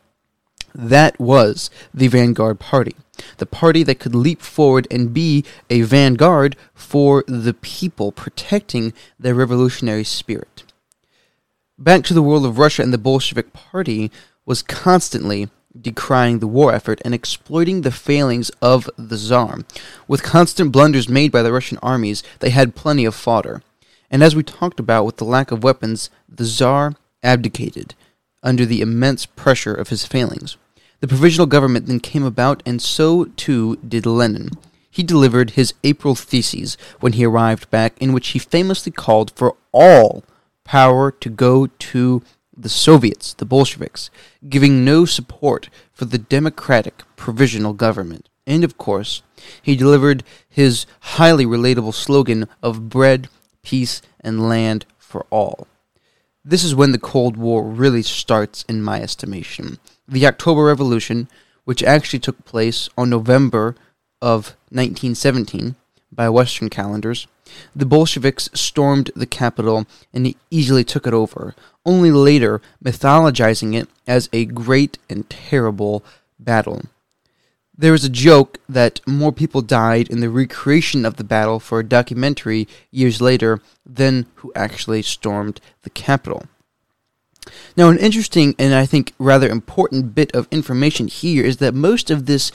That 0.75 1.19
was 1.19 1.71
the 1.95 2.09
Vanguard 2.09 2.61
Party 2.61 2.95
the 3.39 3.47
party 3.47 3.83
that 3.83 3.99
could 3.99 4.15
leap 4.15 4.43
forward 4.43 4.87
and 4.91 5.15
be 5.15 5.45
a 5.71 5.83
vanguard 5.83 6.57
for 6.75 7.25
the 7.27 7.55
people, 7.55 8.13
protecting 8.13 8.93
their 9.19 9.35
revolutionary 9.35 10.05
spirit. 10.05 10.65
Back 11.79 12.05
to 12.05 12.15
the 12.15 12.23
world 12.23 12.45
of 12.45 12.59
Russia 12.59 12.83
and 12.83 12.93
the 12.93 12.99
Bolshevik 12.99 13.53
Party 13.53 14.11
was 14.45 14.63
constantly 14.63 15.49
decrying 15.79 16.39
the 16.39 16.47
war 16.47 16.75
effort 16.75 17.01
and 17.05 17.15
exploiting 17.15 17.81
the 17.81 17.91
failings 17.91 18.51
of 18.61 18.91
the 18.99 19.17
Tsar. 19.17 19.61
With 20.07 20.23
constant 20.23 20.73
blunders 20.73 21.09
made 21.09 21.33
by 21.33 21.43
the 21.43 21.53
Russian 21.53 21.79
armies, 21.83 22.23
they 22.41 22.51
had 22.51 22.75
plenty 22.75 23.05
of 23.05 23.15
fodder. 23.15 23.63
And 24.13 24.23
as 24.23 24.37
we 24.37 24.43
talked 24.43 24.79
about 24.79 25.07
with 25.07 25.17
the 25.17 25.25
lack 25.25 25.51
of 25.51 25.65
weapons, 25.65 26.11
the 26.29 26.45
Tsar 26.45 26.95
abdicated 27.23 27.95
under 28.43 28.67
the 28.67 28.83
immense 28.83 29.25
pressure 29.25 29.75
of 29.75 29.89
his 29.89 30.05
failings. 30.05 30.59
The 31.01 31.09
provisional 31.09 31.47
government 31.47 31.87
then 31.87 31.99
came 31.99 32.23
about, 32.23 32.63
and 32.67 32.81
so 32.81 33.25
too 33.25 33.77
did 33.77 34.05
Lenin. 34.05 34.51
He 34.91 35.03
delivered 35.03 35.53
his 35.53 35.73
April 35.83 36.15
theses 36.15 36.77
when 37.01 37.15
he 37.15 37.25
arrived 37.25 37.71
back, 37.71 37.97
in 37.99 38.13
which 38.13 38.29
he 38.29 38.39
famously 38.39 38.93
called 38.93 39.33
for 39.35 39.57
all 39.73 40.23
power 40.65 41.11
to 41.11 41.31
go 41.31 41.67
to 41.67 42.23
the 42.55 42.69
Soviets, 42.69 43.33
the 43.33 43.47
Bolsheviks, 43.47 44.11
giving 44.47 44.85
no 44.85 45.07
support 45.07 45.71
for 45.93 46.05
the 46.05 46.19
democratic 46.19 47.03
provisional 47.17 47.73
government. 47.73 48.29
And 48.47 48.63
of 48.63 48.77
course, 48.77 49.23
he 49.63 49.75
delivered 49.75 50.23
his 50.51 50.85
highly 51.01 51.47
relatable 51.47 51.95
slogan 51.95 52.47
of 52.63 52.91
bread, 52.91 53.29
peace, 53.63 54.03
and 54.21 54.49
land 54.49 54.87
for 54.99 55.27
all. 55.31 55.67
This 56.45 56.65
is 56.65 56.75
when 56.75 56.93
the 56.93 56.99
Cold 56.99 57.37
War 57.37 57.63
really 57.63 58.03
starts, 58.03 58.65
in 58.69 58.83
my 58.83 59.01
estimation 59.01 59.79
the 60.09 60.27
October 60.27 60.65
Revolution, 60.65 61.29
which 61.65 61.83
actually 61.83 62.19
took 62.19 62.45
place 62.45 62.89
on 62.99 63.11
November 63.11 63.75
of 64.21 64.57
1917 64.71 65.75
by 66.13 66.29
Western 66.29 66.69
calendars, 66.69 67.27
the 67.75 67.87
Bolsheviks 67.87 68.51
stormed 68.53 69.11
the 69.17 69.27
capital 69.27 69.87
and 70.13 70.35
easily 70.51 70.85
took 70.85 71.07
it 71.07 71.15
over, 71.15 71.55
only 71.85 72.11
later 72.11 72.61
mythologizing 72.85 73.75
it 73.75 73.89
as 74.07 74.29
a 74.33 74.45
great 74.45 74.99
and 75.09 75.29
terrible 75.31 76.05
battle. 76.39 76.83
There 77.83 77.95
is 77.95 78.05
a 78.05 78.09
joke 78.09 78.59
that 78.69 79.01
more 79.09 79.33
people 79.33 79.61
died 79.61 80.09
in 80.09 80.21
the 80.21 80.31
recreation 80.31 81.05
of 81.05 81.17
the 81.17 81.25
battle 81.25 81.59
for 81.59 81.81
a 81.81 81.85
documentary 81.99 82.69
years 82.93 83.21
later 83.21 83.61
than 83.85 84.27
who 84.37 84.53
actually 84.55 85.03
stormed 85.03 85.61
the 85.83 85.91
capital. 85.91 86.47
Now, 87.77 87.89
an 87.89 87.99
interesting 87.99 88.55
and 88.57 88.73
I 88.73 88.87
think 88.87 89.15
rather 89.19 89.49
important 89.49 90.15
bit 90.15 90.31
of 90.31 90.47
information 90.53 91.09
here 91.09 91.45
is 91.45 91.57
that 91.57 91.75
most 91.75 92.09
of 92.09 92.27
this 92.27 92.53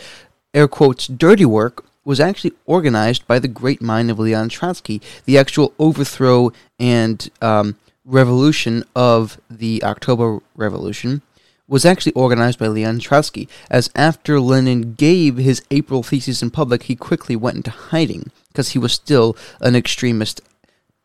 air 0.54 0.70
quotes 0.70 1.08
dirty 1.08 1.44
work 1.44 1.84
was 2.06 2.22
actually 2.22 2.54
organized 2.66 3.28
by 3.28 3.38
the 3.38 3.50
great 3.50 3.82
mind 3.82 4.10
of 4.10 4.20
Leon 4.20 4.48
Trotsky. 4.48 5.02
The 5.26 5.38
actual 5.38 5.74
overthrow 5.78 6.54
and 6.80 7.30
um, 7.42 7.76
revolution 8.06 8.86
of 8.96 9.42
the 9.50 9.84
October 9.84 10.40
Revolution 10.56 11.22
was 11.68 11.86
actually 11.86 12.14
organized 12.14 12.60
by 12.60 12.68
Leon 12.68 13.00
Trotsky, 13.00 13.50
as 13.70 13.90
after 13.96 14.40
Lenin 14.40 14.94
gave 14.94 15.38
his 15.38 15.62
April 15.70 16.04
thesis 16.04 16.42
in 16.42 16.50
public, 16.50 16.84
he 16.84 16.96
quickly 16.96 17.36
went 17.36 17.58
into 17.58 17.72
hiding 17.72 18.32
because 18.50 18.70
he 18.70 18.80
was 18.80 18.94
still 18.94 19.36
an 19.60 19.76
extremist 19.76 20.42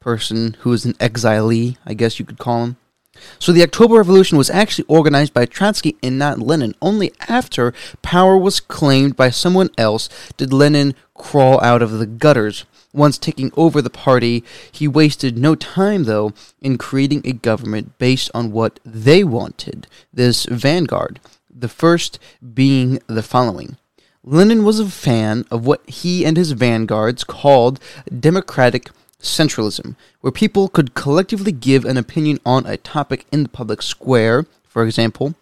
person 0.00 0.56
who 0.60 0.70
was 0.70 0.84
an 0.84 0.94
exilee, 1.00 1.76
I 1.84 1.94
guess 1.94 2.18
you 2.18 2.24
could 2.24 2.38
call 2.38 2.64
him. 2.64 2.76
So 3.38 3.52
the 3.52 3.62
October 3.62 3.96
Revolution 3.96 4.38
was 4.38 4.50
actually 4.50 4.86
organized 4.88 5.34
by 5.34 5.46
Trotsky 5.46 5.96
and 6.02 6.18
not 6.18 6.38
Lenin. 6.38 6.74
Only 6.80 7.12
after 7.28 7.74
power 8.00 8.38
was 8.38 8.58
claimed 8.58 9.16
by 9.16 9.30
someone 9.30 9.70
else 9.76 10.08
did 10.36 10.52
Lenin 10.52 10.94
crawl 11.14 11.60
out 11.62 11.82
of 11.82 11.92
the 11.92 12.06
gutters. 12.06 12.64
Once 12.92 13.16
taking 13.16 13.50
over 13.56 13.80
the 13.80 13.90
party, 13.90 14.44
he 14.70 14.86
wasted 14.86 15.38
no 15.38 15.54
time, 15.54 16.04
though, 16.04 16.32
in 16.60 16.76
creating 16.76 17.22
a 17.24 17.32
government 17.32 17.96
based 17.98 18.30
on 18.34 18.52
what 18.52 18.78
they 18.84 19.24
wanted 19.24 19.86
this 20.12 20.44
vanguard. 20.46 21.18
The 21.48 21.68
first 21.68 22.18
being 22.54 23.00
the 23.06 23.22
following 23.22 23.76
Lenin 24.24 24.62
was 24.62 24.78
a 24.78 24.88
fan 24.88 25.44
of 25.50 25.66
what 25.66 25.88
he 25.88 26.24
and 26.24 26.36
his 26.36 26.52
vanguards 26.52 27.24
called 27.24 27.80
democratic 28.20 28.90
centralism, 29.20 29.96
where 30.20 30.30
people 30.30 30.68
could 30.68 30.94
collectively 30.94 31.52
give 31.52 31.84
an 31.84 31.96
opinion 31.96 32.38
on 32.44 32.66
a 32.66 32.76
topic 32.76 33.26
in 33.32 33.42
the 33.42 33.48
public 33.48 33.82
square, 33.82 34.46
for 34.68 34.84
example, 34.84 35.34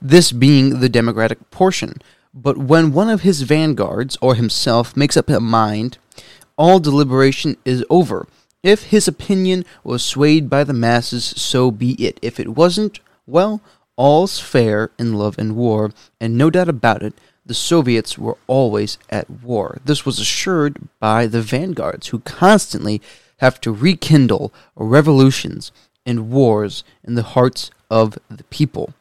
this 0.00 0.30
being 0.30 0.80
the 0.80 0.88
democratic 0.88 1.50
portion. 1.50 2.00
But 2.34 2.58
when 2.58 2.92
one 2.92 3.08
of 3.08 3.22
his 3.22 3.42
vanguards 3.42 4.16
or 4.20 4.34
himself 4.34 4.96
makes 4.96 5.16
up 5.16 5.28
a 5.28 5.40
mind 5.40 5.98
all 6.58 6.80
deliberation 6.80 7.56
is 7.64 7.84
over. 7.88 8.26
If 8.62 8.84
his 8.84 9.08
opinion 9.08 9.64
was 9.84 10.04
swayed 10.04 10.50
by 10.50 10.64
the 10.64 10.74
masses, 10.74 11.24
so 11.24 11.70
be 11.70 11.92
it. 11.92 12.18
If 12.20 12.38
it 12.38 12.48
wasn't, 12.48 13.00
well, 13.26 13.62
all's 13.96 14.40
fair 14.40 14.90
in 14.98 15.14
love 15.14 15.38
and 15.38 15.56
war, 15.56 15.92
and 16.20 16.36
no 16.36 16.50
doubt 16.50 16.68
about 16.68 17.02
it, 17.02 17.14
the 17.46 17.54
Soviets 17.54 18.18
were 18.18 18.36
always 18.46 18.98
at 19.08 19.30
war. 19.30 19.78
This 19.84 20.04
was 20.04 20.18
assured 20.18 20.88
by 21.00 21.26
the 21.26 21.40
vanguards, 21.40 22.08
who 22.08 22.18
constantly 22.18 23.00
have 23.38 23.60
to 23.62 23.72
rekindle 23.72 24.52
revolutions 24.74 25.72
and 26.04 26.30
wars 26.30 26.84
in 27.04 27.14
the 27.14 27.22
hearts 27.22 27.70
of 27.90 28.18
the 28.28 28.44
people. 28.44 28.92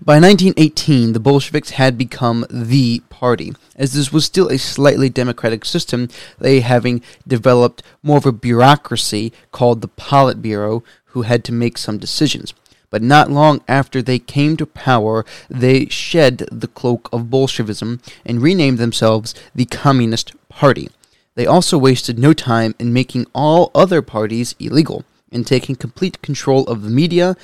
By 0.00 0.14
1918, 0.14 1.12
the 1.12 1.20
Bolsheviks 1.20 1.70
had 1.70 1.96
become 1.96 2.44
the 2.50 3.02
party, 3.08 3.52
as 3.76 3.92
this 3.92 4.12
was 4.12 4.24
still 4.24 4.48
a 4.48 4.58
slightly 4.58 5.08
democratic 5.08 5.64
system, 5.64 6.08
they 6.38 6.60
having 6.60 7.02
developed 7.26 7.82
more 8.02 8.18
of 8.18 8.26
a 8.26 8.32
bureaucracy 8.32 9.32
called 9.52 9.80
the 9.80 9.88
Politburo, 9.88 10.82
who 11.06 11.22
had 11.22 11.44
to 11.44 11.52
make 11.52 11.78
some 11.78 11.98
decisions. 11.98 12.52
But 12.90 13.02
not 13.02 13.30
long 13.30 13.62
after 13.68 14.02
they 14.02 14.18
came 14.18 14.56
to 14.56 14.66
power, 14.66 15.24
they 15.48 15.86
shed 15.86 16.48
the 16.50 16.68
cloak 16.68 17.08
of 17.12 17.30
Bolshevism 17.30 18.00
and 18.26 18.42
renamed 18.42 18.78
themselves 18.78 19.34
the 19.54 19.64
Communist 19.64 20.32
Party. 20.48 20.90
They 21.34 21.46
also 21.46 21.78
wasted 21.78 22.18
no 22.18 22.34
time 22.34 22.74
in 22.78 22.92
making 22.92 23.26
all 23.34 23.70
other 23.74 24.02
parties 24.02 24.54
illegal 24.58 25.04
and 25.30 25.46
taking 25.46 25.76
complete 25.76 26.20
control 26.20 26.64
of 26.64 26.82
the 26.82 26.90
media, 26.90 27.36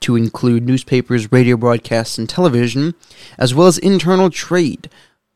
to 0.00 0.16
include 0.16 0.66
newspapers, 0.66 1.32
radio 1.32 1.56
broadcasts, 1.56 2.18
and 2.18 2.28
television, 2.28 2.94
as 3.38 3.54
well 3.54 3.66
as 3.66 3.78
internal 3.78 4.30
trade. 4.30 4.90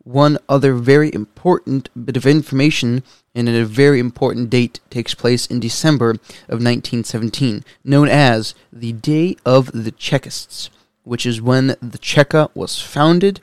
One 0.05 0.39
other 0.49 0.75
very 0.75 1.13
important 1.15 1.89
bit 2.05 2.17
of 2.17 2.27
information 2.27 3.05
and 3.35 3.49
at 3.49 3.55
a 3.55 3.65
very 3.65 4.01
important 4.01 4.51
date 4.51 4.81
takes 4.91 5.15
place 5.15 5.47
in 5.47 5.61
December 5.61 6.11
of 6.11 6.61
1917, 6.61 7.65
known 7.85 8.09
as 8.09 8.55
the 8.73 8.93
Day 8.93 9.37
of 9.47 9.71
the 9.73 9.93
Chekists, 9.93 10.71
which 11.05 11.25
is 11.25 11.41
when 11.41 11.69
the 11.81 11.99
Cheka 11.99 12.51
was 12.55 12.81
founded. 12.81 13.41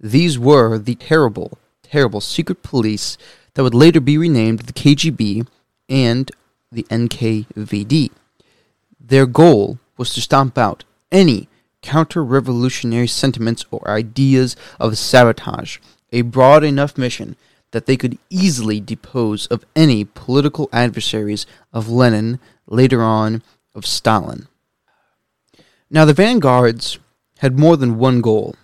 These 0.00 0.38
were 0.38 0.78
the 0.78 0.96
terrible, 0.96 1.58
terrible 1.82 2.20
secret 2.20 2.62
police 2.62 3.16
that 3.54 3.62
would 3.62 3.74
later 3.74 4.00
be 4.00 4.18
renamed 4.18 4.60
the 4.60 4.72
KGB 4.72 5.46
and 5.88 6.30
the 6.70 6.84
NKVD. 6.84 8.10
Their 9.00 9.26
goal 9.26 9.79
was 10.00 10.14
to 10.14 10.20
stomp 10.22 10.56
out 10.56 10.82
any 11.12 11.46
counter 11.82 12.24
revolutionary 12.24 13.06
sentiments 13.06 13.66
or 13.70 13.86
ideas 13.86 14.56
of 14.80 14.96
sabotage, 14.96 15.76
a 16.10 16.22
broad 16.22 16.64
enough 16.64 16.96
mission 16.96 17.36
that 17.72 17.84
they 17.84 17.98
could 17.98 18.16
easily 18.30 18.80
depose 18.80 19.46
of 19.48 19.66
any 19.76 20.06
political 20.06 20.70
adversaries 20.72 21.44
of 21.70 21.90
Lenin, 21.90 22.40
later 22.66 23.02
on 23.02 23.42
of 23.74 23.84
Stalin. 23.84 24.48
Now, 25.90 26.06
the 26.06 26.14
vanguards 26.14 26.98
had 27.40 27.58
more 27.58 27.76
than 27.76 27.98
one 27.98 28.22
goal. 28.22 28.56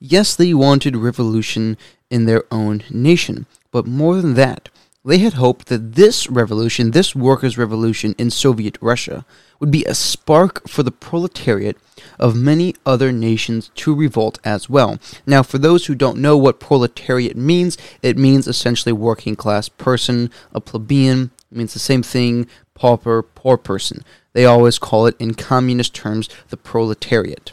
Yes, 0.00 0.34
they 0.34 0.52
wanted 0.52 0.96
revolution 0.96 1.76
in 2.10 2.24
their 2.24 2.42
own 2.50 2.82
nation, 2.90 3.46
but 3.70 3.86
more 3.86 4.20
than 4.20 4.34
that, 4.34 4.68
they 5.04 5.18
had 5.18 5.34
hoped 5.34 5.66
that 5.66 5.94
this 5.94 6.30
revolution, 6.30 6.92
this 6.92 7.14
workers' 7.14 7.58
revolution 7.58 8.14
in 8.18 8.30
Soviet 8.30 8.78
Russia, 8.80 9.24
would 9.58 9.70
be 9.70 9.84
a 9.84 9.94
spark 9.94 10.68
for 10.68 10.82
the 10.82 10.92
proletariat 10.92 11.76
of 12.18 12.36
many 12.36 12.74
other 12.86 13.10
nations 13.10 13.70
to 13.74 13.94
revolt 13.94 14.38
as 14.44 14.68
well. 14.70 14.98
Now, 15.26 15.42
for 15.42 15.58
those 15.58 15.86
who 15.86 15.94
don't 15.94 16.18
know 16.18 16.36
what 16.36 16.60
proletariat 16.60 17.36
means, 17.36 17.76
it 18.00 18.16
means 18.16 18.46
essentially 18.46 18.92
working 18.92 19.34
class 19.34 19.68
person, 19.68 20.30
a 20.52 20.60
plebeian. 20.60 21.30
It 21.50 21.56
means 21.56 21.72
the 21.72 21.78
same 21.78 22.02
thing, 22.02 22.46
pauper, 22.74 23.22
poor 23.22 23.56
person. 23.56 24.04
They 24.34 24.44
always 24.44 24.78
call 24.78 25.06
it, 25.06 25.16
in 25.18 25.34
communist 25.34 25.94
terms, 25.94 26.28
the 26.48 26.56
proletariat. 26.56 27.52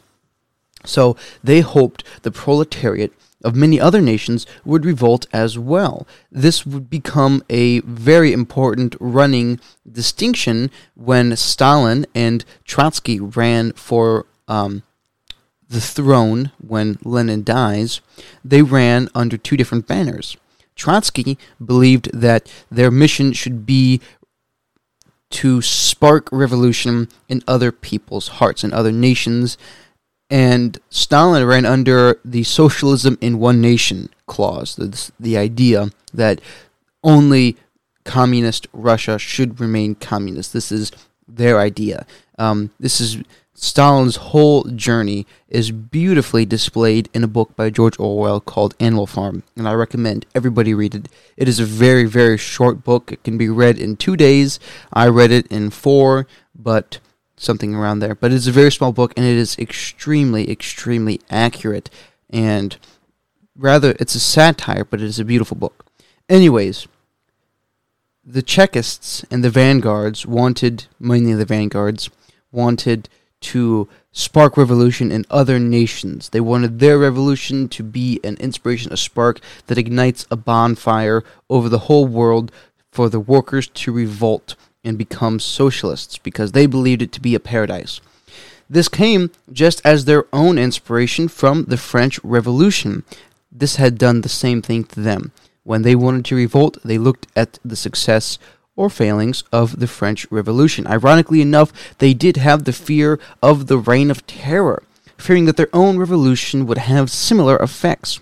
So 0.85 1.15
they 1.43 1.61
hoped 1.61 2.03
the 2.23 2.31
proletariat 2.31 3.13
of 3.43 3.55
many 3.55 3.79
other 3.79 4.01
nations 4.01 4.45
would 4.65 4.85
revolt 4.85 5.25
as 5.31 5.57
well. 5.57 6.05
This 6.31 6.65
would 6.65 6.89
become 6.89 7.43
a 7.49 7.79
very 7.81 8.33
important 8.33 8.95
running 8.99 9.59
distinction 9.89 10.69
when 10.95 11.35
Stalin 11.35 12.05
and 12.13 12.43
Trotsky 12.65 13.19
ran 13.19 13.71
for 13.73 14.25
um, 14.47 14.83
the 15.69 15.81
throne 15.81 16.51
when 16.59 16.97
Lenin 17.03 17.43
dies. 17.43 18.01
They 18.43 18.61
ran 18.61 19.07
under 19.15 19.37
two 19.37 19.55
different 19.55 19.87
banners. 19.87 20.35
Trotsky 20.75 21.37
believed 21.63 22.09
that 22.13 22.51
their 22.71 22.91
mission 22.91 23.33
should 23.33 23.65
be 23.65 24.01
to 25.29 25.61
spark 25.61 26.27
revolution 26.31 27.07
in 27.27 27.43
other 27.47 27.71
people's 27.71 28.27
hearts 28.39 28.63
and 28.63 28.73
other 28.73 28.91
nations 28.91 29.57
and 30.29 30.77
Stalin 30.89 31.45
ran 31.45 31.65
under 31.65 32.19
the 32.23 32.43
socialism 32.43 33.17
in 33.21 33.39
one 33.39 33.61
nation 33.61 34.09
clause, 34.27 34.75
the, 34.75 35.11
the 35.19 35.37
idea 35.37 35.89
that 36.13 36.39
only 37.03 37.57
communist 38.03 38.67
Russia 38.73 39.17
should 39.17 39.59
remain 39.59 39.95
communist. 39.95 40.53
This 40.53 40.71
is 40.71 40.91
their 41.27 41.59
idea. 41.59 42.05
Um, 42.37 42.71
this 42.79 43.01
is 43.01 43.17
Stalin's 43.53 44.15
whole 44.15 44.63
journey 44.63 45.27
is 45.49 45.71
beautifully 45.71 46.45
displayed 46.45 47.09
in 47.13 47.25
a 47.25 47.27
book 47.27 47.55
by 47.57 47.69
George 47.69 47.99
Orwell 47.99 48.39
called 48.39 48.73
Animal 48.79 49.05
Farm, 49.05 49.43
and 49.57 49.67
I 49.67 49.73
recommend 49.73 50.25
everybody 50.33 50.73
read 50.73 50.95
it. 50.95 51.09
It 51.35 51.49
is 51.49 51.59
a 51.59 51.65
very, 51.65 52.05
very 52.05 52.37
short 52.37 52.85
book. 52.85 53.11
It 53.11 53.23
can 53.23 53.37
be 53.37 53.49
read 53.49 53.77
in 53.77 53.97
two 53.97 54.15
days. 54.15 54.59
I 54.93 55.07
read 55.09 55.31
it 55.31 55.45
in 55.47 55.71
four, 55.71 56.25
but 56.55 56.99
something 57.39 57.73
around 57.73 57.99
there. 57.99 58.13
But 58.13 58.31
it's 58.31 58.47
a 58.47 58.51
very 58.51 58.71
small 58.71 58.91
book, 58.91 59.13
and 59.17 59.25
it 59.25 59.37
is 59.37 59.57
extremely, 59.57 60.51
extremely 60.51 61.19
accurate. 61.31 61.89
And 62.29 62.77
rather, 63.55 63.95
it's 63.99 64.13
a 64.13 64.19
satire, 64.19 64.85
but 64.85 65.01
it 65.01 65.05
is 65.05 65.19
a 65.19 65.25
beautiful 65.25 65.57
book. 65.57 65.85
Anyways, 66.27 66.87
the 68.23 68.43
Chekists 68.43 69.25
and 69.31 69.43
the 69.43 69.49
vanguards 69.49 70.25
wanted, 70.25 70.85
mainly 70.99 71.33
the 71.33 71.45
vanguards, 71.45 72.09
wanted 72.51 73.09
to 73.41 73.87
spark 74.11 74.57
revolution 74.57 75.11
in 75.11 75.25
other 75.29 75.59
nations. 75.59 76.29
They 76.29 76.41
wanted 76.41 76.79
their 76.79 76.97
revolution 76.99 77.69
to 77.69 77.83
be 77.83 78.19
an 78.23 78.35
inspiration, 78.37 78.91
a 78.91 78.97
spark 78.97 79.39
that 79.67 79.77
ignites 79.77 80.27
a 80.29 80.35
bonfire 80.35 81.23
over 81.49 81.69
the 81.69 81.79
whole 81.79 82.05
world 82.05 82.51
for 82.91 83.09
the 83.09 83.19
workers 83.19 83.67
to 83.67 83.91
revolt 83.91 84.55
and 84.83 84.97
become 84.97 85.39
socialists 85.39 86.17
because 86.17 86.51
they 86.51 86.65
believed 86.65 87.01
it 87.01 87.11
to 87.13 87.21
be 87.21 87.35
a 87.35 87.39
paradise. 87.39 88.01
This 88.69 88.87
came 88.87 89.31
just 89.51 89.81
as 89.83 90.05
their 90.05 90.25
own 90.31 90.57
inspiration 90.57 91.27
from 91.27 91.65
the 91.65 91.77
French 91.77 92.19
Revolution. 92.23 93.03
This 93.51 93.77
had 93.77 93.97
done 93.97 94.21
the 94.21 94.29
same 94.29 94.61
thing 94.61 94.83
to 94.85 94.99
them. 94.99 95.31
When 95.63 95.81
they 95.81 95.95
wanted 95.95 96.25
to 96.25 96.35
revolt, 96.35 96.77
they 96.83 96.97
looked 96.97 97.27
at 97.35 97.59
the 97.65 97.75
success 97.75 98.37
or 98.75 98.89
failings 98.89 99.43
of 99.51 99.79
the 99.79 99.87
French 99.87 100.25
Revolution. 100.31 100.87
Ironically 100.87 101.41
enough, 101.41 101.73
they 101.97 102.13
did 102.13 102.37
have 102.37 102.63
the 102.63 102.73
fear 102.73 103.19
of 103.41 103.67
the 103.67 103.77
Reign 103.77 104.09
of 104.09 104.25
Terror, 104.25 104.83
fearing 105.17 105.45
that 105.45 105.57
their 105.57 105.69
own 105.73 105.97
revolution 105.97 106.65
would 106.65 106.77
have 106.77 107.11
similar 107.11 107.57
effects. 107.57 108.19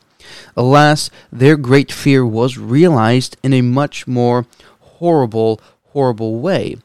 Alas, 0.56 1.12
their 1.32 1.58
great 1.58 1.92
fear 1.92 2.26
was 2.26 2.58
realized 2.58 3.38
in 3.44 3.54
a 3.54 3.62
much 3.62 4.08
more 4.08 4.46
horrible, 4.80 5.62
horrible 5.92 6.40
way. 6.40 6.78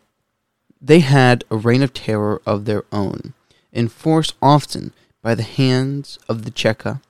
They 0.80 1.00
had 1.00 1.44
a 1.50 1.56
reign 1.56 1.82
of 1.82 1.92
terror 1.92 2.42
of 2.44 2.64
their 2.64 2.84
own, 2.90 3.34
enforced 3.72 4.34
often 4.42 4.92
by 5.22 5.34
the 5.34 5.42
hands 5.42 6.18
of 6.28 6.44
the 6.44 6.50
Cheka, 6.50 7.00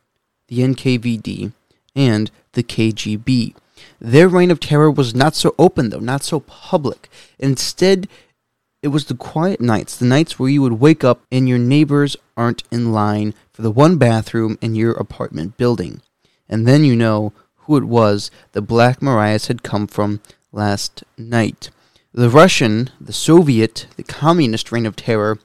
the 0.48 0.58
NKVD, 0.58 1.52
and 1.96 2.30
the 2.52 2.62
KGB. 2.62 3.54
Their 3.98 4.28
reign 4.28 4.50
of 4.50 4.60
terror 4.60 4.90
was 4.90 5.14
not 5.14 5.34
so 5.34 5.54
open, 5.58 5.90
though, 5.90 5.98
not 5.98 6.22
so 6.22 6.40
public. 6.40 7.08
Instead, 7.38 8.08
it 8.82 8.88
was 8.88 9.06
the 9.06 9.14
quiet 9.14 9.60
nights, 9.60 9.96
the 9.96 10.04
nights 10.04 10.38
where 10.38 10.50
you 10.50 10.60
would 10.62 10.74
wake 10.74 11.04
up 11.04 11.22
and 11.30 11.48
your 11.48 11.58
neighbors 11.58 12.16
aren't 12.36 12.64
in 12.70 12.92
line 12.92 13.32
for 13.52 13.62
the 13.62 13.70
one 13.70 13.96
bathroom 13.96 14.58
in 14.60 14.74
your 14.74 14.92
apartment 14.92 15.56
building. 15.56 16.02
And 16.48 16.66
then 16.66 16.84
you 16.84 16.96
know 16.96 17.32
who 17.58 17.76
it 17.76 17.84
was 17.84 18.30
the 18.52 18.60
Black 18.60 19.00
Marias 19.00 19.46
had 19.46 19.62
come 19.62 19.86
from 19.86 20.20
last 20.50 21.04
night. 21.16 21.70
The 22.14 22.28
Russian, 22.28 22.90
the 23.00 23.12
Soviet, 23.14 23.86
the 23.96 24.02
communist 24.02 24.70
reign 24.70 24.84
of 24.84 24.96
terror 24.96 25.38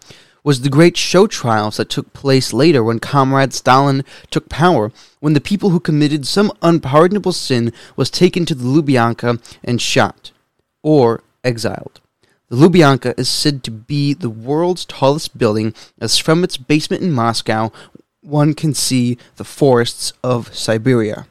was 0.43 0.62
the 0.62 0.69
great 0.69 0.97
show 0.97 1.25
trials 1.25 1.77
that 1.77 1.89
took 1.89 2.12
place 2.12 2.51
later 2.51 2.84
when 2.84 2.99
Comrade 2.99 3.53
Stalin 3.53 4.03
took 4.32 4.49
power, 4.49 4.91
when 5.21 5.32
the 5.32 5.39
people 5.39 5.69
who 5.69 5.80
committed 5.80 6.27
some 6.27 6.51
unpardonable 6.62 7.32
sin 7.32 7.71
was 7.95 8.10
taken 8.10 8.45
to 8.45 8.53
the 8.53 8.65
Lubyanka 8.65 9.41
and 9.63 9.82
shot, 9.82 10.32
or 10.84 11.23
exiled. 11.41 12.01
The 12.49 12.58
Lubyanka 12.58 13.17
is 13.17 13.30
said 13.30 13.63
to 13.63 13.71
be 13.71 14.13
the 14.13 14.30
world's 14.30 14.84
tallest 14.84 15.38
building, 15.38 15.73
as 16.01 16.17
from 16.17 16.43
its 16.43 16.58
basement 16.58 17.01
in 17.01 17.13
Moscow 17.13 17.71
one 18.19 18.53
can 18.53 18.73
see 18.73 19.17
the 19.38 19.45
forests 19.45 20.12
of 20.21 20.53
Siberia. 20.53 21.27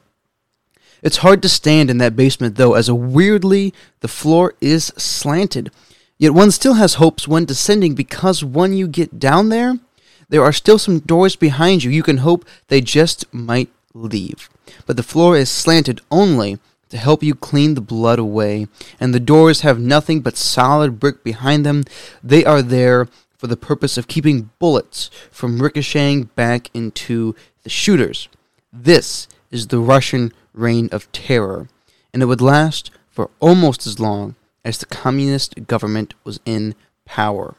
It's 1.07 1.23
hard 1.23 1.41
to 1.43 1.47
stand 1.47 1.89
in 1.89 1.99
that 1.99 2.17
basement, 2.17 2.57
though, 2.57 2.73
as 2.73 2.89
a 2.89 2.93
weirdly 2.93 3.73
the 4.01 4.09
floor 4.09 4.55
is 4.59 4.87
slanted. 4.97 5.71
Yet 6.17 6.33
one 6.33 6.51
still 6.51 6.73
has 6.73 6.95
hopes 6.95 7.29
when 7.29 7.45
descending 7.45 7.95
because 7.95 8.43
when 8.43 8.73
you 8.73 8.89
get 8.89 9.17
down 9.17 9.47
there, 9.47 9.79
there 10.27 10.43
are 10.43 10.51
still 10.51 10.77
some 10.77 10.99
doors 10.99 11.37
behind 11.37 11.85
you. 11.85 11.91
You 11.91 12.03
can 12.03 12.17
hope 12.17 12.43
they 12.67 12.81
just 12.81 13.33
might 13.33 13.69
leave. 13.93 14.49
But 14.85 14.97
the 14.97 15.01
floor 15.01 15.37
is 15.37 15.49
slanted 15.49 16.01
only 16.11 16.59
to 16.89 16.97
help 16.97 17.23
you 17.23 17.35
clean 17.35 17.75
the 17.75 17.79
blood 17.79 18.19
away, 18.19 18.67
and 18.99 19.13
the 19.13 19.21
doors 19.21 19.61
have 19.61 19.79
nothing 19.79 20.19
but 20.19 20.35
solid 20.35 20.99
brick 20.99 21.23
behind 21.23 21.65
them. 21.65 21.85
They 22.21 22.43
are 22.43 22.61
there 22.61 23.07
for 23.37 23.47
the 23.47 23.55
purpose 23.55 23.97
of 23.97 24.09
keeping 24.09 24.49
bullets 24.59 25.09
from 25.31 25.61
ricocheting 25.61 26.23
back 26.35 26.69
into 26.73 27.33
the 27.63 27.69
shooters. 27.69 28.27
This 28.73 29.29
is 29.51 29.67
the 29.67 29.79
Russian 29.79 30.33
reign 30.57 30.89
of 30.91 31.11
terror, 31.11 31.69
and 32.13 32.21
it 32.21 32.25
would 32.25 32.41
last 32.41 32.91
for 33.09 33.29
almost 33.39 33.87
as 33.87 33.99
long 33.99 34.35
as 34.63 34.77
the 34.77 34.85
communist 34.85 35.67
government 35.67 36.13
was 36.23 36.39
in 36.45 36.75
power. 37.05 37.55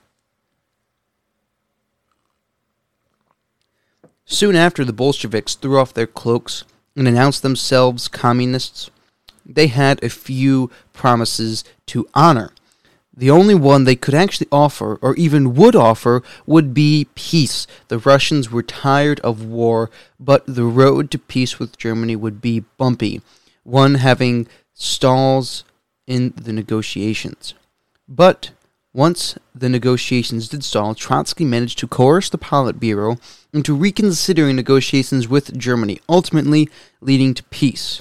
Soon 4.25 4.55
after 4.55 4.85
the 4.85 4.93
Bolsheviks 4.93 5.55
threw 5.55 5.79
off 5.79 5.95
their 5.95 6.07
cloaks 6.07 6.65
and 6.95 7.09
announced 7.09 7.43
themselves 7.43 8.09
communists, 8.09 8.91
they 9.47 9.69
had 9.69 10.03
a 10.05 10.11
few 10.11 10.71
promises 10.93 11.65
to 11.87 12.07
honor. 12.13 12.51
The 13.19 13.33
only 13.33 13.57
one 13.57 13.83
they 13.83 13.97
could 13.97 14.15
actually 14.15 14.47
offer, 14.53 14.97
or 15.03 15.17
even 15.17 15.55
would 15.55 15.75
offer, 15.75 16.23
would 16.47 16.73
be 16.73 17.09
peace. 17.17 17.67
The 17.89 17.99
Russians 17.99 18.53
were 18.53 18.63
tired 18.63 19.19
of 19.21 19.45
war, 19.45 19.91
but 20.21 20.45
the 20.47 20.63
road 20.63 21.11
to 21.11 21.19
peace 21.19 21.59
with 21.59 21.77
Germany 21.77 22.15
would 22.15 22.41
be 22.41 22.61
bumpy, 22.77 23.21
one 23.65 23.97
having 23.97 24.47
stalls 24.73 25.65
in 26.07 26.33
the 26.37 26.53
negotiations. 26.53 27.55
But 28.09 28.51
once 28.95 29.37
the 29.53 29.69
negotiations 29.69 30.49
did 30.49 30.63
stall, 30.63 30.95
Trotsky 30.95 31.45
managed 31.45 31.81
to 31.81 31.89
coerce 31.89 32.29
the 32.29 32.39
Politburo 32.39 33.19
into 33.53 33.75
reconsidering 33.75 34.55
negotiations 34.55 35.27
with 35.27 35.59
Germany, 35.59 35.99
ultimately 36.09 36.69
leading 37.01 37.35
to 37.35 37.43
peace. 37.43 38.01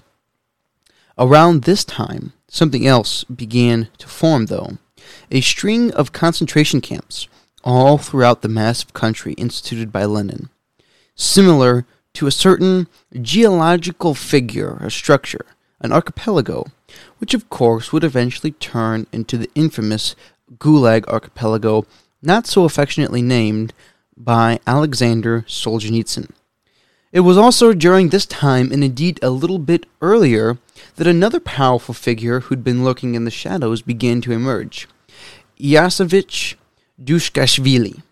Around 1.18 1.64
this 1.64 1.84
time, 1.84 2.34
something 2.48 2.86
else 2.86 3.24
began 3.24 3.88
to 3.98 4.08
form, 4.08 4.46
though 4.46 4.78
a 5.32 5.42
string 5.42 5.92
of 5.94 6.12
concentration 6.12 6.82
camps 6.82 7.28
all 7.64 7.98
throughout 7.98 8.42
the 8.42 8.48
massive 8.48 8.94
country 8.94 9.34
instituted 9.34 9.92
by 9.92 10.06
Lenin, 10.06 10.50
similar 11.16 11.86
to 12.14 12.28
a 12.28 12.32
certain 12.32 12.88
geological 13.22 14.16
figure 14.16 14.78
or 14.82 14.90
structure, 14.90 15.46
an 15.82 15.92
archipelago, 15.92 16.66
which 17.18 17.34
of 17.34 17.50
course 17.50 17.92
would 17.92 18.04
eventually 18.04 18.52
turn 18.52 19.06
into 19.12 19.38
the 19.38 19.50
infamous 19.54 20.16
Gulag 20.58 21.06
Archipelago, 21.08 21.86
not 22.22 22.48
so 22.48 22.64
affectionately 22.64 23.22
named 23.22 23.74
by 24.16 24.60
Alexander 24.66 25.42
Solzhenitsyn. 25.42 26.32
It 27.12 27.22
was 27.22 27.38
also 27.38 27.74
during 27.74 28.10
this 28.10 28.26
time, 28.26 28.72
and 28.72 28.84
indeed 28.84 29.20
a 29.22 29.30
little 29.30 29.60
bit 29.60 29.86
earlier, 30.02 30.58
that 30.96 31.08
another 31.08 31.40
powerful 31.40 31.94
figure 31.94 32.42
who'd 32.42 32.64
been 32.64 32.84
lurking 32.84 33.16
in 33.16 33.26
the 33.26 33.32
shadows 33.32 33.82
began 33.82 34.22
to 34.22 34.32
emerge. 34.32 34.88
Iosifovich 35.60 36.56
Dukashvili. 37.02 38.04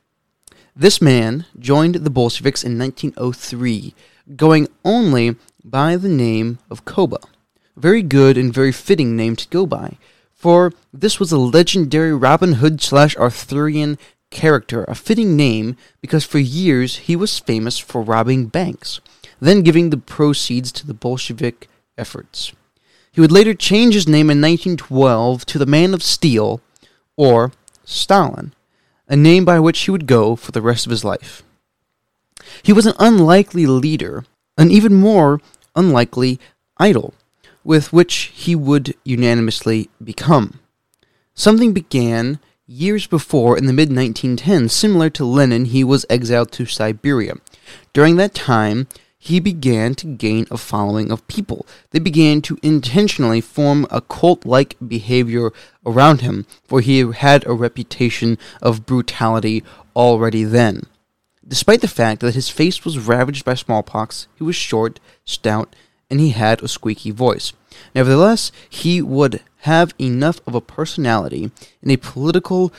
This 0.75 1.01
man 1.01 1.45
joined 1.59 1.95
the 1.95 2.09
Bolsheviks 2.09 2.63
in 2.63 2.77
1903, 2.77 3.93
going 4.35 4.67
only 4.83 5.35
by 5.63 5.95
the 5.95 6.09
name 6.09 6.59
of 6.69 6.85
Koba. 6.85 7.19
Very 7.77 8.01
good 8.01 8.37
and 8.37 8.53
very 8.53 8.71
fitting 8.71 9.15
name 9.15 9.35
to 9.35 9.47
go 9.49 9.65
by, 9.65 9.97
for 10.33 10.73
this 10.91 11.19
was 11.19 11.31
a 11.31 11.37
legendary 11.37 12.13
Robin 12.13 12.53
Hood 12.53 12.81
slash 12.81 13.15
Arthurian 13.15 13.97
character, 14.31 14.83
a 14.85 14.95
fitting 14.95 15.35
name 15.35 15.77
because 16.01 16.25
for 16.25 16.39
years 16.39 16.97
he 16.97 17.15
was 17.15 17.39
famous 17.39 17.77
for 17.77 18.01
robbing 18.01 18.47
banks, 18.47 18.99
then 19.39 19.61
giving 19.61 19.91
the 19.91 19.97
proceeds 19.97 20.71
to 20.71 20.87
the 20.87 20.93
Bolshevik 20.93 21.67
efforts. 21.97 22.53
He 23.11 23.21
would 23.21 23.31
later 23.31 23.53
change 23.53 23.93
his 23.93 24.07
name 24.07 24.29
in 24.29 24.41
1912 24.41 25.45
to 25.45 25.57
the 25.57 25.65
Man 25.65 25.93
of 25.93 26.03
Steel, 26.03 26.59
or 27.17 27.51
Stalin, 27.83 28.53
a 29.07 29.15
name 29.15 29.45
by 29.45 29.59
which 29.59 29.79
he 29.81 29.91
would 29.91 30.07
go 30.07 30.35
for 30.35 30.51
the 30.51 30.61
rest 30.61 30.85
of 30.85 30.91
his 30.91 31.03
life. 31.03 31.43
He 32.63 32.73
was 32.73 32.85
an 32.85 32.95
unlikely 32.99 33.65
leader, 33.65 34.25
an 34.57 34.71
even 34.71 34.93
more 34.93 35.41
unlikely 35.75 36.39
idol, 36.77 37.13
with 37.63 37.93
which 37.93 38.31
he 38.33 38.55
would 38.55 38.95
unanimously 39.03 39.89
become. 40.03 40.59
Something 41.33 41.73
began 41.73 42.39
years 42.67 43.07
before 43.07 43.57
in 43.57 43.65
the 43.65 43.73
mid 43.73 43.89
1910s. 43.89 44.71
Similar 44.71 45.09
to 45.11 45.25
Lenin, 45.25 45.65
he 45.65 45.83
was 45.83 46.05
exiled 46.09 46.51
to 46.53 46.65
Siberia. 46.65 47.35
During 47.93 48.15
that 48.17 48.33
time, 48.33 48.87
he 49.25 49.39
began 49.39 49.95
to 49.95 50.05
gain 50.05 50.45
a 50.51 50.57
following 50.57 51.11
of 51.11 51.27
people. 51.27 51.65
They 51.89 51.97
began 51.97 52.43
to 52.43 52.59
intentionally 52.61 53.41
form 53.41 53.87
a 53.89 53.99
cult 53.99 54.45
like 54.45 54.77
behavior 54.87 55.49
around 55.83 56.21
him, 56.21 56.45
for 56.63 56.79
he 56.79 56.99
had 56.99 57.43
a 57.47 57.53
reputation 57.53 58.37
of 58.61 58.85
brutality 58.85 59.63
already 59.95 60.43
then. 60.43 60.83
Despite 61.47 61.81
the 61.81 61.87
fact 61.87 62.21
that 62.21 62.35
his 62.35 62.49
face 62.49 62.85
was 62.85 62.99
ravaged 62.99 63.43
by 63.45 63.55
smallpox, 63.55 64.27
he 64.35 64.43
was 64.43 64.55
short, 64.55 64.99
stout, 65.23 65.75
and 66.07 66.19
he 66.19 66.29
had 66.29 66.61
a 66.61 66.67
squeaky 66.67 67.09
voice. 67.09 67.51
Nevertheless, 67.95 68.51
he 68.69 69.01
would 69.01 69.41
have 69.61 69.95
enough 69.99 70.39
of 70.45 70.53
a 70.53 70.61
personality 70.61 71.49
and 71.81 71.91
a 71.91 71.97
political, 71.97 72.71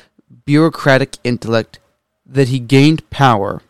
bureaucratic 0.45 1.17
intellect 1.25 1.81
that 2.25 2.49
he 2.49 2.61
gained 2.61 3.11
power 3.11 3.63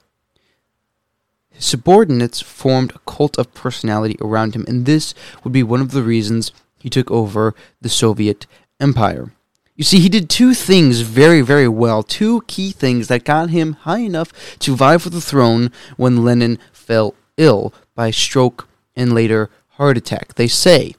his 1.56 1.64
subordinates 1.64 2.40
formed 2.40 2.92
a 2.92 3.00
cult 3.10 3.38
of 3.38 3.52
personality 3.54 4.16
around 4.20 4.54
him, 4.54 4.64
and 4.68 4.84
this 4.84 5.14
would 5.42 5.52
be 5.52 5.62
one 5.62 5.80
of 5.80 5.90
the 5.90 6.02
reasons 6.02 6.52
he 6.78 6.90
took 6.90 7.10
over 7.10 7.54
the 7.80 7.88
Soviet 7.88 8.46
Empire. 8.78 9.32
You 9.74 9.84
see, 9.84 9.98
he 9.98 10.08
did 10.08 10.30
two 10.30 10.54
things 10.54 11.00
very, 11.00 11.42
very 11.42 11.68
well, 11.68 12.02
two 12.02 12.42
key 12.46 12.72
things 12.72 13.08
that 13.08 13.24
got 13.24 13.50
him 13.50 13.72
high 13.72 13.98
enough 13.98 14.58
to 14.60 14.76
vie 14.76 14.98
for 14.98 15.10
the 15.10 15.20
throne 15.20 15.70
when 15.96 16.24
Lenin 16.24 16.58
fell 16.72 17.14
ill 17.36 17.74
by 17.94 18.10
stroke 18.10 18.68
and 18.94 19.12
later 19.12 19.50
heart 19.70 19.96
attack. 19.96 20.34
They 20.34 20.48
say 20.48 20.94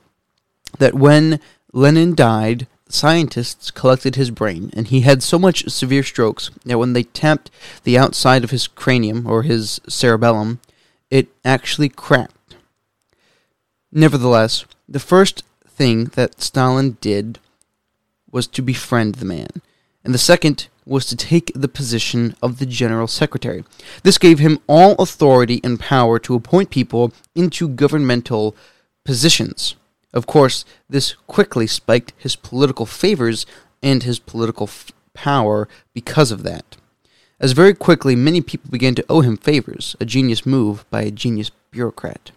that 0.80 0.94
when 0.94 1.40
Lenin 1.74 2.14
died, 2.14 2.68
scientists 2.94 3.72
collected 3.72 4.16
his 4.16 4.32
brain, 4.32 4.72
and 4.74 4.88
he 4.88 5.02
had 5.02 5.24
so 5.24 5.38
much 5.40 5.70
severe 5.70 6.04
strokes 6.04 6.52
that 6.66 6.78
when 6.78 6.94
they 6.94 7.04
tapped 7.04 7.50
the 7.84 7.98
outside 7.98 8.44
of 8.44 8.52
his 8.52 8.68
cranium, 8.68 9.26
or 9.26 9.44
his 9.44 9.80
cerebellum, 9.88 10.60
it 11.10 11.28
actually 11.46 11.90
cracked. 11.90 12.56
Nevertheless, 13.92 14.66
the 14.88 15.00
first 15.00 15.44
thing 15.68 16.06
that 16.16 16.42
Stalin 16.42 16.98
did 17.02 17.40
was 18.32 18.48
to 18.48 18.62
befriend 18.62 19.16
the 19.16 19.26
man, 19.26 19.62
and 20.04 20.14
the 20.14 20.20
second 20.20 20.68
was 20.86 21.06
to 21.06 21.16
take 21.16 21.52
the 21.54 21.68
position 21.68 22.36
of 22.42 22.60
the 22.60 22.66
general 22.66 23.08
secretary. 23.08 23.64
This 24.04 24.18
gave 24.18 24.40
him 24.40 24.60
all 24.68 24.94
authority 24.96 25.60
and 25.64 25.80
power 25.80 26.20
to 26.20 26.36
appoint 26.36 26.70
people 26.70 27.14
into 27.36 27.68
governmental 27.68 28.56
positions. 29.04 29.76
Of 30.14 30.26
course, 30.26 30.66
this 30.90 31.16
quickly 31.28 31.68
spiked 31.68 32.14
his 32.18 32.36
political 32.36 32.86
favors 32.86 33.46
and 33.84 34.04
his 34.04 34.20
political 34.20 34.66
f- 34.68 34.92
power 35.14 35.68
because 35.94 36.32
of 36.32 36.44
that. 36.44 36.78
As 37.40 37.52
very 37.52 37.74
quickly 37.74 38.16
many 38.16 38.42
people 38.42 38.72
began 38.72 38.96
to 38.96 39.06
owe 39.10 39.22
him 39.22 39.38
favors, 39.38 39.96
a 40.00 40.06
genius 40.06 40.46
move 40.46 40.90
by 40.90 41.02
a 41.04 41.12
genius 41.12 41.52
bureaucrat. 41.72 42.32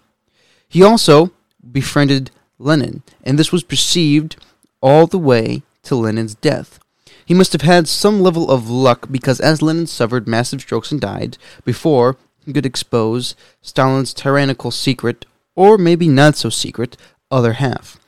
He 0.68 0.83
also 0.83 1.30
befriended 1.72 2.30
Lenin, 2.59 3.02
and 3.24 3.38
this 3.38 3.52
was 3.52 3.62
perceived 3.62 4.37
all 4.83 5.06
the 5.06 5.18
way 5.18 5.62
to 5.85 5.96
Lenin's 5.96 6.35
death. 6.35 6.78
He 7.24 7.35
must 7.35 7.52
have 7.52 7.62
had 7.62 7.88
some 7.88 8.20
level 8.20 8.50
of 8.50 8.68
luck 8.68 9.09
because 9.11 9.40
as 9.40 9.62
Lenin 9.62 9.87
suffered 9.87 10.28
massive 10.28 10.61
strokes 10.61 10.90
and 10.92 11.00
died, 11.00 11.38
before 11.64 12.16
he 12.44 12.52
could 12.52 12.66
expose 12.66 13.35
Stalin's 13.62 14.12
tyrannical 14.12 14.70
secret, 14.70 15.24
or 15.54 15.78
maybe 15.78 16.09
not 16.09 16.37
so 16.37 16.50
secret, 16.50 16.96
other 17.31 17.55
half. 17.55 17.99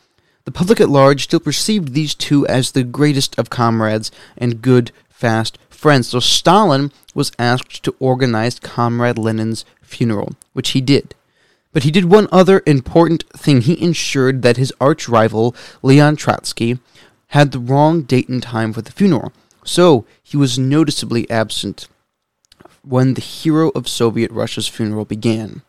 The 0.45 0.53
public 0.53 0.81
at 0.81 0.89
large 0.89 1.25
still 1.25 1.41
perceived 1.41 1.93
these 1.93 2.15
two 2.15 2.47
as 2.47 2.73
the 2.73 2.83
greatest 2.83 3.39
of 3.39 3.51
comrades 3.51 4.11
and 4.37 4.63
good, 4.63 4.91
fast 5.09 5.59
friends, 5.83 6.09
so 6.09 6.21
Stalin 6.21 6.93
was 7.15 7.33
asked 7.39 7.83
to 7.83 7.95
organize 7.99 8.61
Comrade 8.61 9.19
Lenin's 9.19 9.65
funeral, 9.83 10.35
which 10.53 10.71
he 10.71 10.81
did. 10.81 11.15
But 11.73 11.83
he 11.83 11.91
did 11.91 12.05
one 12.05 12.29
other 12.31 12.63
important 12.67 13.25
thing. 13.31 13.63
He 13.63 13.83
ensured 13.83 14.43
that 14.43 14.57
his 14.57 14.73
arch 14.81 15.09
rival, 15.09 15.57
Leon 15.83 16.17
Trotsky, 16.17 16.79
had 17.29 17.51
the 17.51 17.59
wrong 17.59 18.03
date 18.03 18.29
and 18.29 18.43
time 18.43 18.73
for 18.73 18.83
the 18.83 18.93
funeral, 18.93 19.33
so 19.65 20.05
he 20.23 20.37
was 20.37 20.59
noticeably 20.59 21.29
absent 21.31 21.89
when 22.83 23.15
the 23.15 23.21
hero 23.21 23.71
of 23.71 23.89
Soviet 23.89 24.31
Russia's 24.31 24.69
funeral 24.69 25.05
began. 25.05 25.63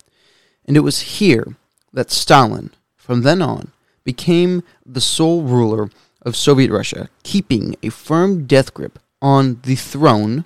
And 0.65 0.77
it 0.77 0.81
was 0.81 1.17
here 1.17 1.55
that 1.91 2.11
Stalin 2.11 2.71
from 3.03 3.23
then 3.23 3.41
on, 3.41 3.73
became 4.05 4.63
the 4.85 5.01
sole 5.01 5.43
ruler 5.43 5.89
of 6.21 6.37
Soviet 6.37 6.71
Russia, 6.71 7.09
keeping 7.23 7.75
a 7.83 7.89
firm 7.89 8.45
death 8.45 8.73
grip 8.73 8.97
on 9.21 9.59
the 9.63 9.75
throne 9.75 10.45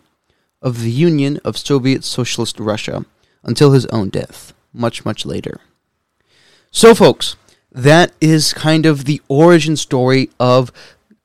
of 0.59 0.81
the 0.81 0.89
Union 0.89 1.39
of 1.45 1.55
Soviet 1.55 2.03
Socialist 2.03 2.59
Russia 2.59 3.05
until 3.43 3.73
his 3.73 3.85
own 3.87 4.09
death, 4.09 4.53
much, 4.73 5.05
much 5.05 5.23
later. 5.23 5.59
So, 6.71 6.95
folks, 6.95 7.35
that 7.71 8.11
is 8.19 8.53
kind 8.53 8.87
of 8.87 9.05
the 9.05 9.21
origin 9.27 9.77
story 9.77 10.31
of 10.39 10.71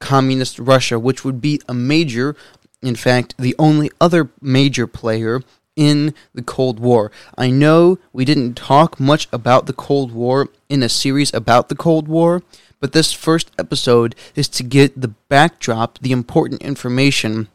communist 0.01 0.59
Russia, 0.59 0.99
which 0.99 1.25
would 1.25 1.40
be 1.40 1.62
a 1.66 1.73
major, 1.73 2.37
in 2.83 2.95
fact, 2.95 3.35
the 3.38 3.57
only 3.59 3.90
other 4.03 4.29
major 4.42 4.87
player 4.87 5.40
in 5.76 6.14
the 6.35 6.42
Cold 6.42 6.78
War. 6.78 7.11
I 7.37 7.50
know 7.50 7.98
we 8.12 8.24
didn't 8.24 8.54
talk 8.54 9.00
much 9.00 9.28
about 9.32 9.66
the 9.66 9.72
Cold 9.72 10.12
War 10.12 10.48
in 10.68 10.82
a 10.82 10.88
series 10.88 11.32
about 11.32 11.68
the 11.68 11.74
Cold 11.74 12.08
War, 12.08 12.42
but 12.80 12.92
this 12.92 13.12
first 13.12 13.50
episode 13.58 14.14
is 14.35 14.48
to 14.48 14.62
get 14.62 15.00
the 15.00 15.08
backdrop, 15.28 15.98
the 16.00 16.12
important 16.12 16.62
information 16.62 17.48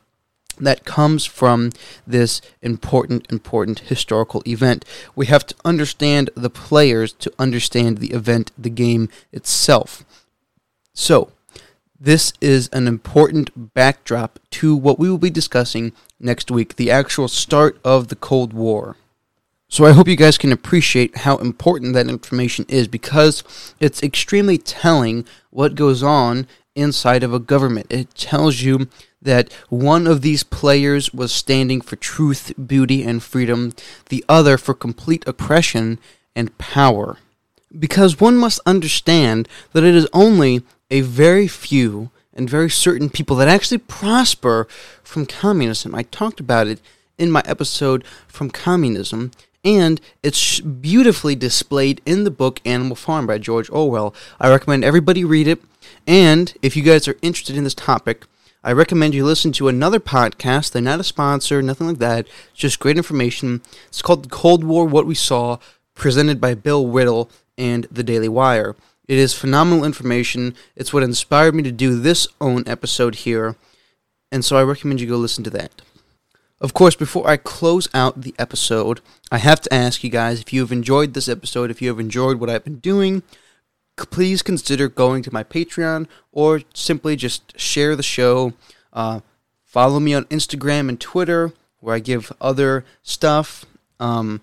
that 0.59 0.85
comes 0.85 1.25
from 1.25 1.71
this 2.05 2.41
important, 2.61 3.29
important 3.31 3.79
historical 3.79 4.41
event. 4.47 4.85
We 5.15 5.27
have 5.27 5.45
to 5.47 5.55
understand 5.63 6.29
the 6.35 6.49
players 6.49 7.13
to 7.13 7.31
understand 7.37 7.99
the 7.99 8.11
event, 8.11 8.51
the 8.57 8.69
game 8.69 9.09
itself. 9.31 10.03
So, 10.93 11.31
this 11.99 12.33
is 12.41 12.69
an 12.73 12.87
important 12.87 13.73
backdrop 13.73 14.39
to 14.51 14.75
what 14.75 14.99
we 14.99 15.09
will 15.09 15.17
be 15.17 15.31
discussing 15.31 15.93
next 16.19 16.51
week 16.51 16.75
the 16.75 16.91
actual 16.91 17.27
start 17.27 17.79
of 17.83 18.07
the 18.07 18.15
Cold 18.15 18.53
War. 18.53 18.95
So 19.69 19.85
I 19.85 19.91
hope 19.91 20.07
you 20.07 20.15
guys 20.15 20.37
can 20.37 20.53
appreciate 20.53 21.17
how 21.17 21.37
important 21.37 21.93
that 21.93 22.07
information 22.07 22.65
is 22.69 22.87
because 22.87 23.43
it's 23.81 24.01
extremely 24.01 24.57
telling 24.57 25.25
what 25.49 25.75
goes 25.75 26.01
on 26.01 26.47
inside 26.73 27.21
of 27.21 27.33
a 27.33 27.39
government. 27.39 27.87
It 27.89 28.15
tells 28.15 28.61
you 28.61 28.87
that 29.21 29.51
one 29.67 30.07
of 30.07 30.21
these 30.21 30.43
players 30.43 31.13
was 31.13 31.33
standing 31.33 31.81
for 31.81 31.97
truth, 31.97 32.53
beauty, 32.65 33.03
and 33.03 33.21
freedom, 33.21 33.73
the 34.07 34.23
other 34.29 34.57
for 34.57 34.73
complete 34.73 35.27
oppression 35.27 35.99
and 36.33 36.57
power. 36.57 37.17
Because 37.77 38.21
one 38.21 38.37
must 38.37 38.61
understand 38.65 39.49
that 39.73 39.83
it 39.83 39.95
is 39.95 40.07
only 40.13 40.63
a 40.89 41.01
very 41.01 41.47
few 41.47 42.09
and 42.37 42.49
very 42.49 42.69
certain 42.69 43.09
people 43.09 43.35
that 43.37 43.47
actually 43.47 43.79
prosper 43.79 44.67
from 45.03 45.25
communism. 45.25 45.95
I 45.95 46.03
talked 46.03 46.39
about 46.39 46.67
it 46.67 46.79
in 47.17 47.31
my 47.31 47.41
episode 47.45 48.03
from 48.27 48.51
communism, 48.51 49.31
and 49.65 49.99
it's 50.21 50.59
beautifully 50.59 51.35
displayed 51.35 52.01
in 52.05 52.23
the 52.23 52.31
book 52.31 52.61
Animal 52.63 52.95
Farm 52.95 53.25
by 53.25 53.39
George 53.39 53.69
Orwell. 53.71 54.13
I 54.39 54.49
recommend 54.49 54.83
everybody 54.83 55.25
read 55.25 55.47
it, 55.47 55.61
and 56.05 56.53
if 56.61 56.77
you 56.77 56.83
guys 56.83 57.07
are 57.07 57.17
interested 57.21 57.57
in 57.57 57.63
this 57.63 57.73
topic, 57.73 58.25
I 58.63 58.71
recommend 58.71 59.13
you 59.13 59.25
listen 59.25 59.51
to 59.53 59.67
another 59.67 59.99
podcast. 59.99 60.71
They're 60.71 60.81
not 60.81 60.99
a 60.99 61.03
sponsor, 61.03 61.61
nothing 61.61 61.87
like 61.87 61.99
that. 61.99 62.27
Just 62.53 62.79
great 62.79 62.97
information. 62.97 63.61
It's 63.87 64.01
called 64.01 64.25
The 64.25 64.29
Cold 64.29 64.63
War 64.63 64.85
What 64.85 65.05
We 65.05 65.15
Saw, 65.15 65.57
presented 65.95 66.39
by 66.41 66.53
Bill 66.53 66.85
Whittle 66.85 67.29
and 67.57 67.87
The 67.89 68.03
Daily 68.03 68.29
Wire. 68.29 68.75
It 69.07 69.17
is 69.17 69.33
phenomenal 69.33 69.85
information. 69.85 70.55
It's 70.75 70.93
what 70.93 71.03
inspired 71.03 71.55
me 71.55 71.63
to 71.63 71.71
do 71.71 71.99
this 71.99 72.27
own 72.41 72.63
episode 72.67 73.15
here, 73.15 73.55
and 74.31 74.43
so 74.43 74.57
I 74.57 74.63
recommend 74.63 74.99
you 74.99 75.07
go 75.07 75.17
listen 75.17 75.43
to 75.45 75.49
that. 75.51 75.81
Of 76.59 76.73
course, 76.73 76.95
before 76.95 77.29
I 77.29 77.37
close 77.37 77.87
out 77.93 78.21
the 78.21 78.33
episode, 78.39 79.01
I 79.31 79.37
have 79.37 79.61
to 79.61 79.73
ask 79.73 80.03
you 80.03 80.09
guys 80.09 80.41
if 80.41 80.51
you 80.51 80.61
have 80.61 80.71
enjoyed 80.71 81.13
this 81.13 81.29
episode, 81.29 81.69
if 81.69 81.81
you 81.81 81.89
have 81.89 81.99
enjoyed 81.99 82.39
what 82.39 82.49
I've 82.49 82.63
been 82.63 82.79
doing, 82.79 83.21
please 83.95 84.41
consider 84.41 84.87
going 84.87 85.21
to 85.23 85.33
my 85.33 85.43
Patreon 85.43 86.07
or 86.31 86.61
simply 86.73 87.15
just 87.15 87.59
share 87.59 87.95
the 87.95 88.03
show. 88.03 88.53
Uh, 88.91 89.19
follow 89.63 89.99
me 89.99 90.13
on 90.15 90.25
Instagram 90.25 90.89
and 90.89 90.99
Twitter 90.99 91.53
where 91.79 91.95
I 91.95 91.99
give 91.99 92.33
other 92.41 92.85
stuff. 93.03 93.65
Um, 93.99 94.41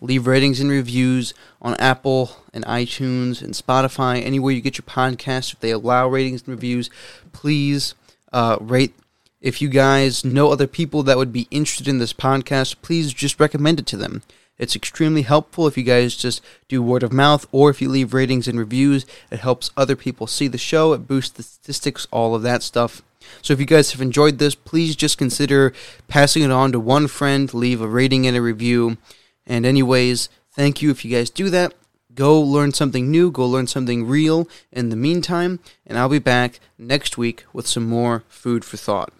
leave 0.00 0.26
ratings 0.26 0.60
and 0.60 0.70
reviews 0.70 1.34
on 1.60 1.74
Apple 1.76 2.36
and 2.52 2.64
iTunes 2.64 3.42
and 3.42 3.54
Spotify, 3.54 4.24
anywhere 4.24 4.52
you 4.52 4.60
get 4.60 4.78
your 4.78 4.84
podcast. 4.84 5.52
If 5.52 5.60
they 5.60 5.70
allow 5.70 6.08
ratings 6.08 6.42
and 6.42 6.48
reviews, 6.48 6.90
please 7.32 7.94
uh, 8.32 8.56
rate. 8.60 8.94
If 9.40 9.62
you 9.62 9.68
guys 9.68 10.24
know 10.24 10.50
other 10.50 10.66
people 10.66 11.02
that 11.04 11.16
would 11.16 11.32
be 11.32 11.48
interested 11.50 11.88
in 11.88 11.98
this 11.98 12.12
podcast, 12.12 12.76
please 12.82 13.12
just 13.12 13.40
recommend 13.40 13.80
it 13.80 13.86
to 13.86 13.96
them. 13.96 14.22
It's 14.58 14.76
extremely 14.76 15.22
helpful 15.22 15.66
if 15.66 15.78
you 15.78 15.84
guys 15.84 16.14
just 16.14 16.42
do 16.68 16.82
word 16.82 17.02
of 17.02 17.14
mouth 17.14 17.46
or 17.50 17.70
if 17.70 17.80
you 17.80 17.88
leave 17.88 18.12
ratings 18.12 18.46
and 18.46 18.58
reviews. 18.58 19.06
It 19.30 19.40
helps 19.40 19.70
other 19.74 19.96
people 19.96 20.26
see 20.26 20.48
the 20.48 20.58
show, 20.58 20.92
it 20.92 21.08
boosts 21.08 21.34
the 21.34 21.42
statistics, 21.42 22.06
all 22.10 22.34
of 22.34 22.42
that 22.42 22.62
stuff. 22.62 23.00
So 23.40 23.54
if 23.54 23.60
you 23.60 23.64
guys 23.64 23.92
have 23.92 24.02
enjoyed 24.02 24.38
this, 24.38 24.54
please 24.54 24.96
just 24.96 25.16
consider 25.16 25.72
passing 26.08 26.42
it 26.42 26.50
on 26.50 26.72
to 26.72 26.80
one 26.80 27.06
friend, 27.06 27.52
leave 27.54 27.80
a 27.80 27.88
rating 27.88 28.26
and 28.26 28.36
a 28.36 28.42
review. 28.42 28.98
And, 29.46 29.66
anyways, 29.66 30.28
thank 30.52 30.82
you 30.82 30.90
if 30.90 31.04
you 31.04 31.10
guys 31.10 31.30
do 31.30 31.50
that. 31.50 31.74
Go 32.14 32.40
learn 32.40 32.72
something 32.72 33.10
new, 33.10 33.30
go 33.30 33.46
learn 33.46 33.66
something 33.66 34.06
real 34.06 34.48
in 34.72 34.88
the 34.88 34.96
meantime, 34.96 35.60
and 35.86 35.96
I'll 35.96 36.08
be 36.08 36.18
back 36.18 36.58
next 36.76 37.16
week 37.16 37.44
with 37.52 37.66
some 37.66 37.86
more 37.86 38.24
food 38.28 38.64
for 38.64 38.76
thought. 38.76 39.12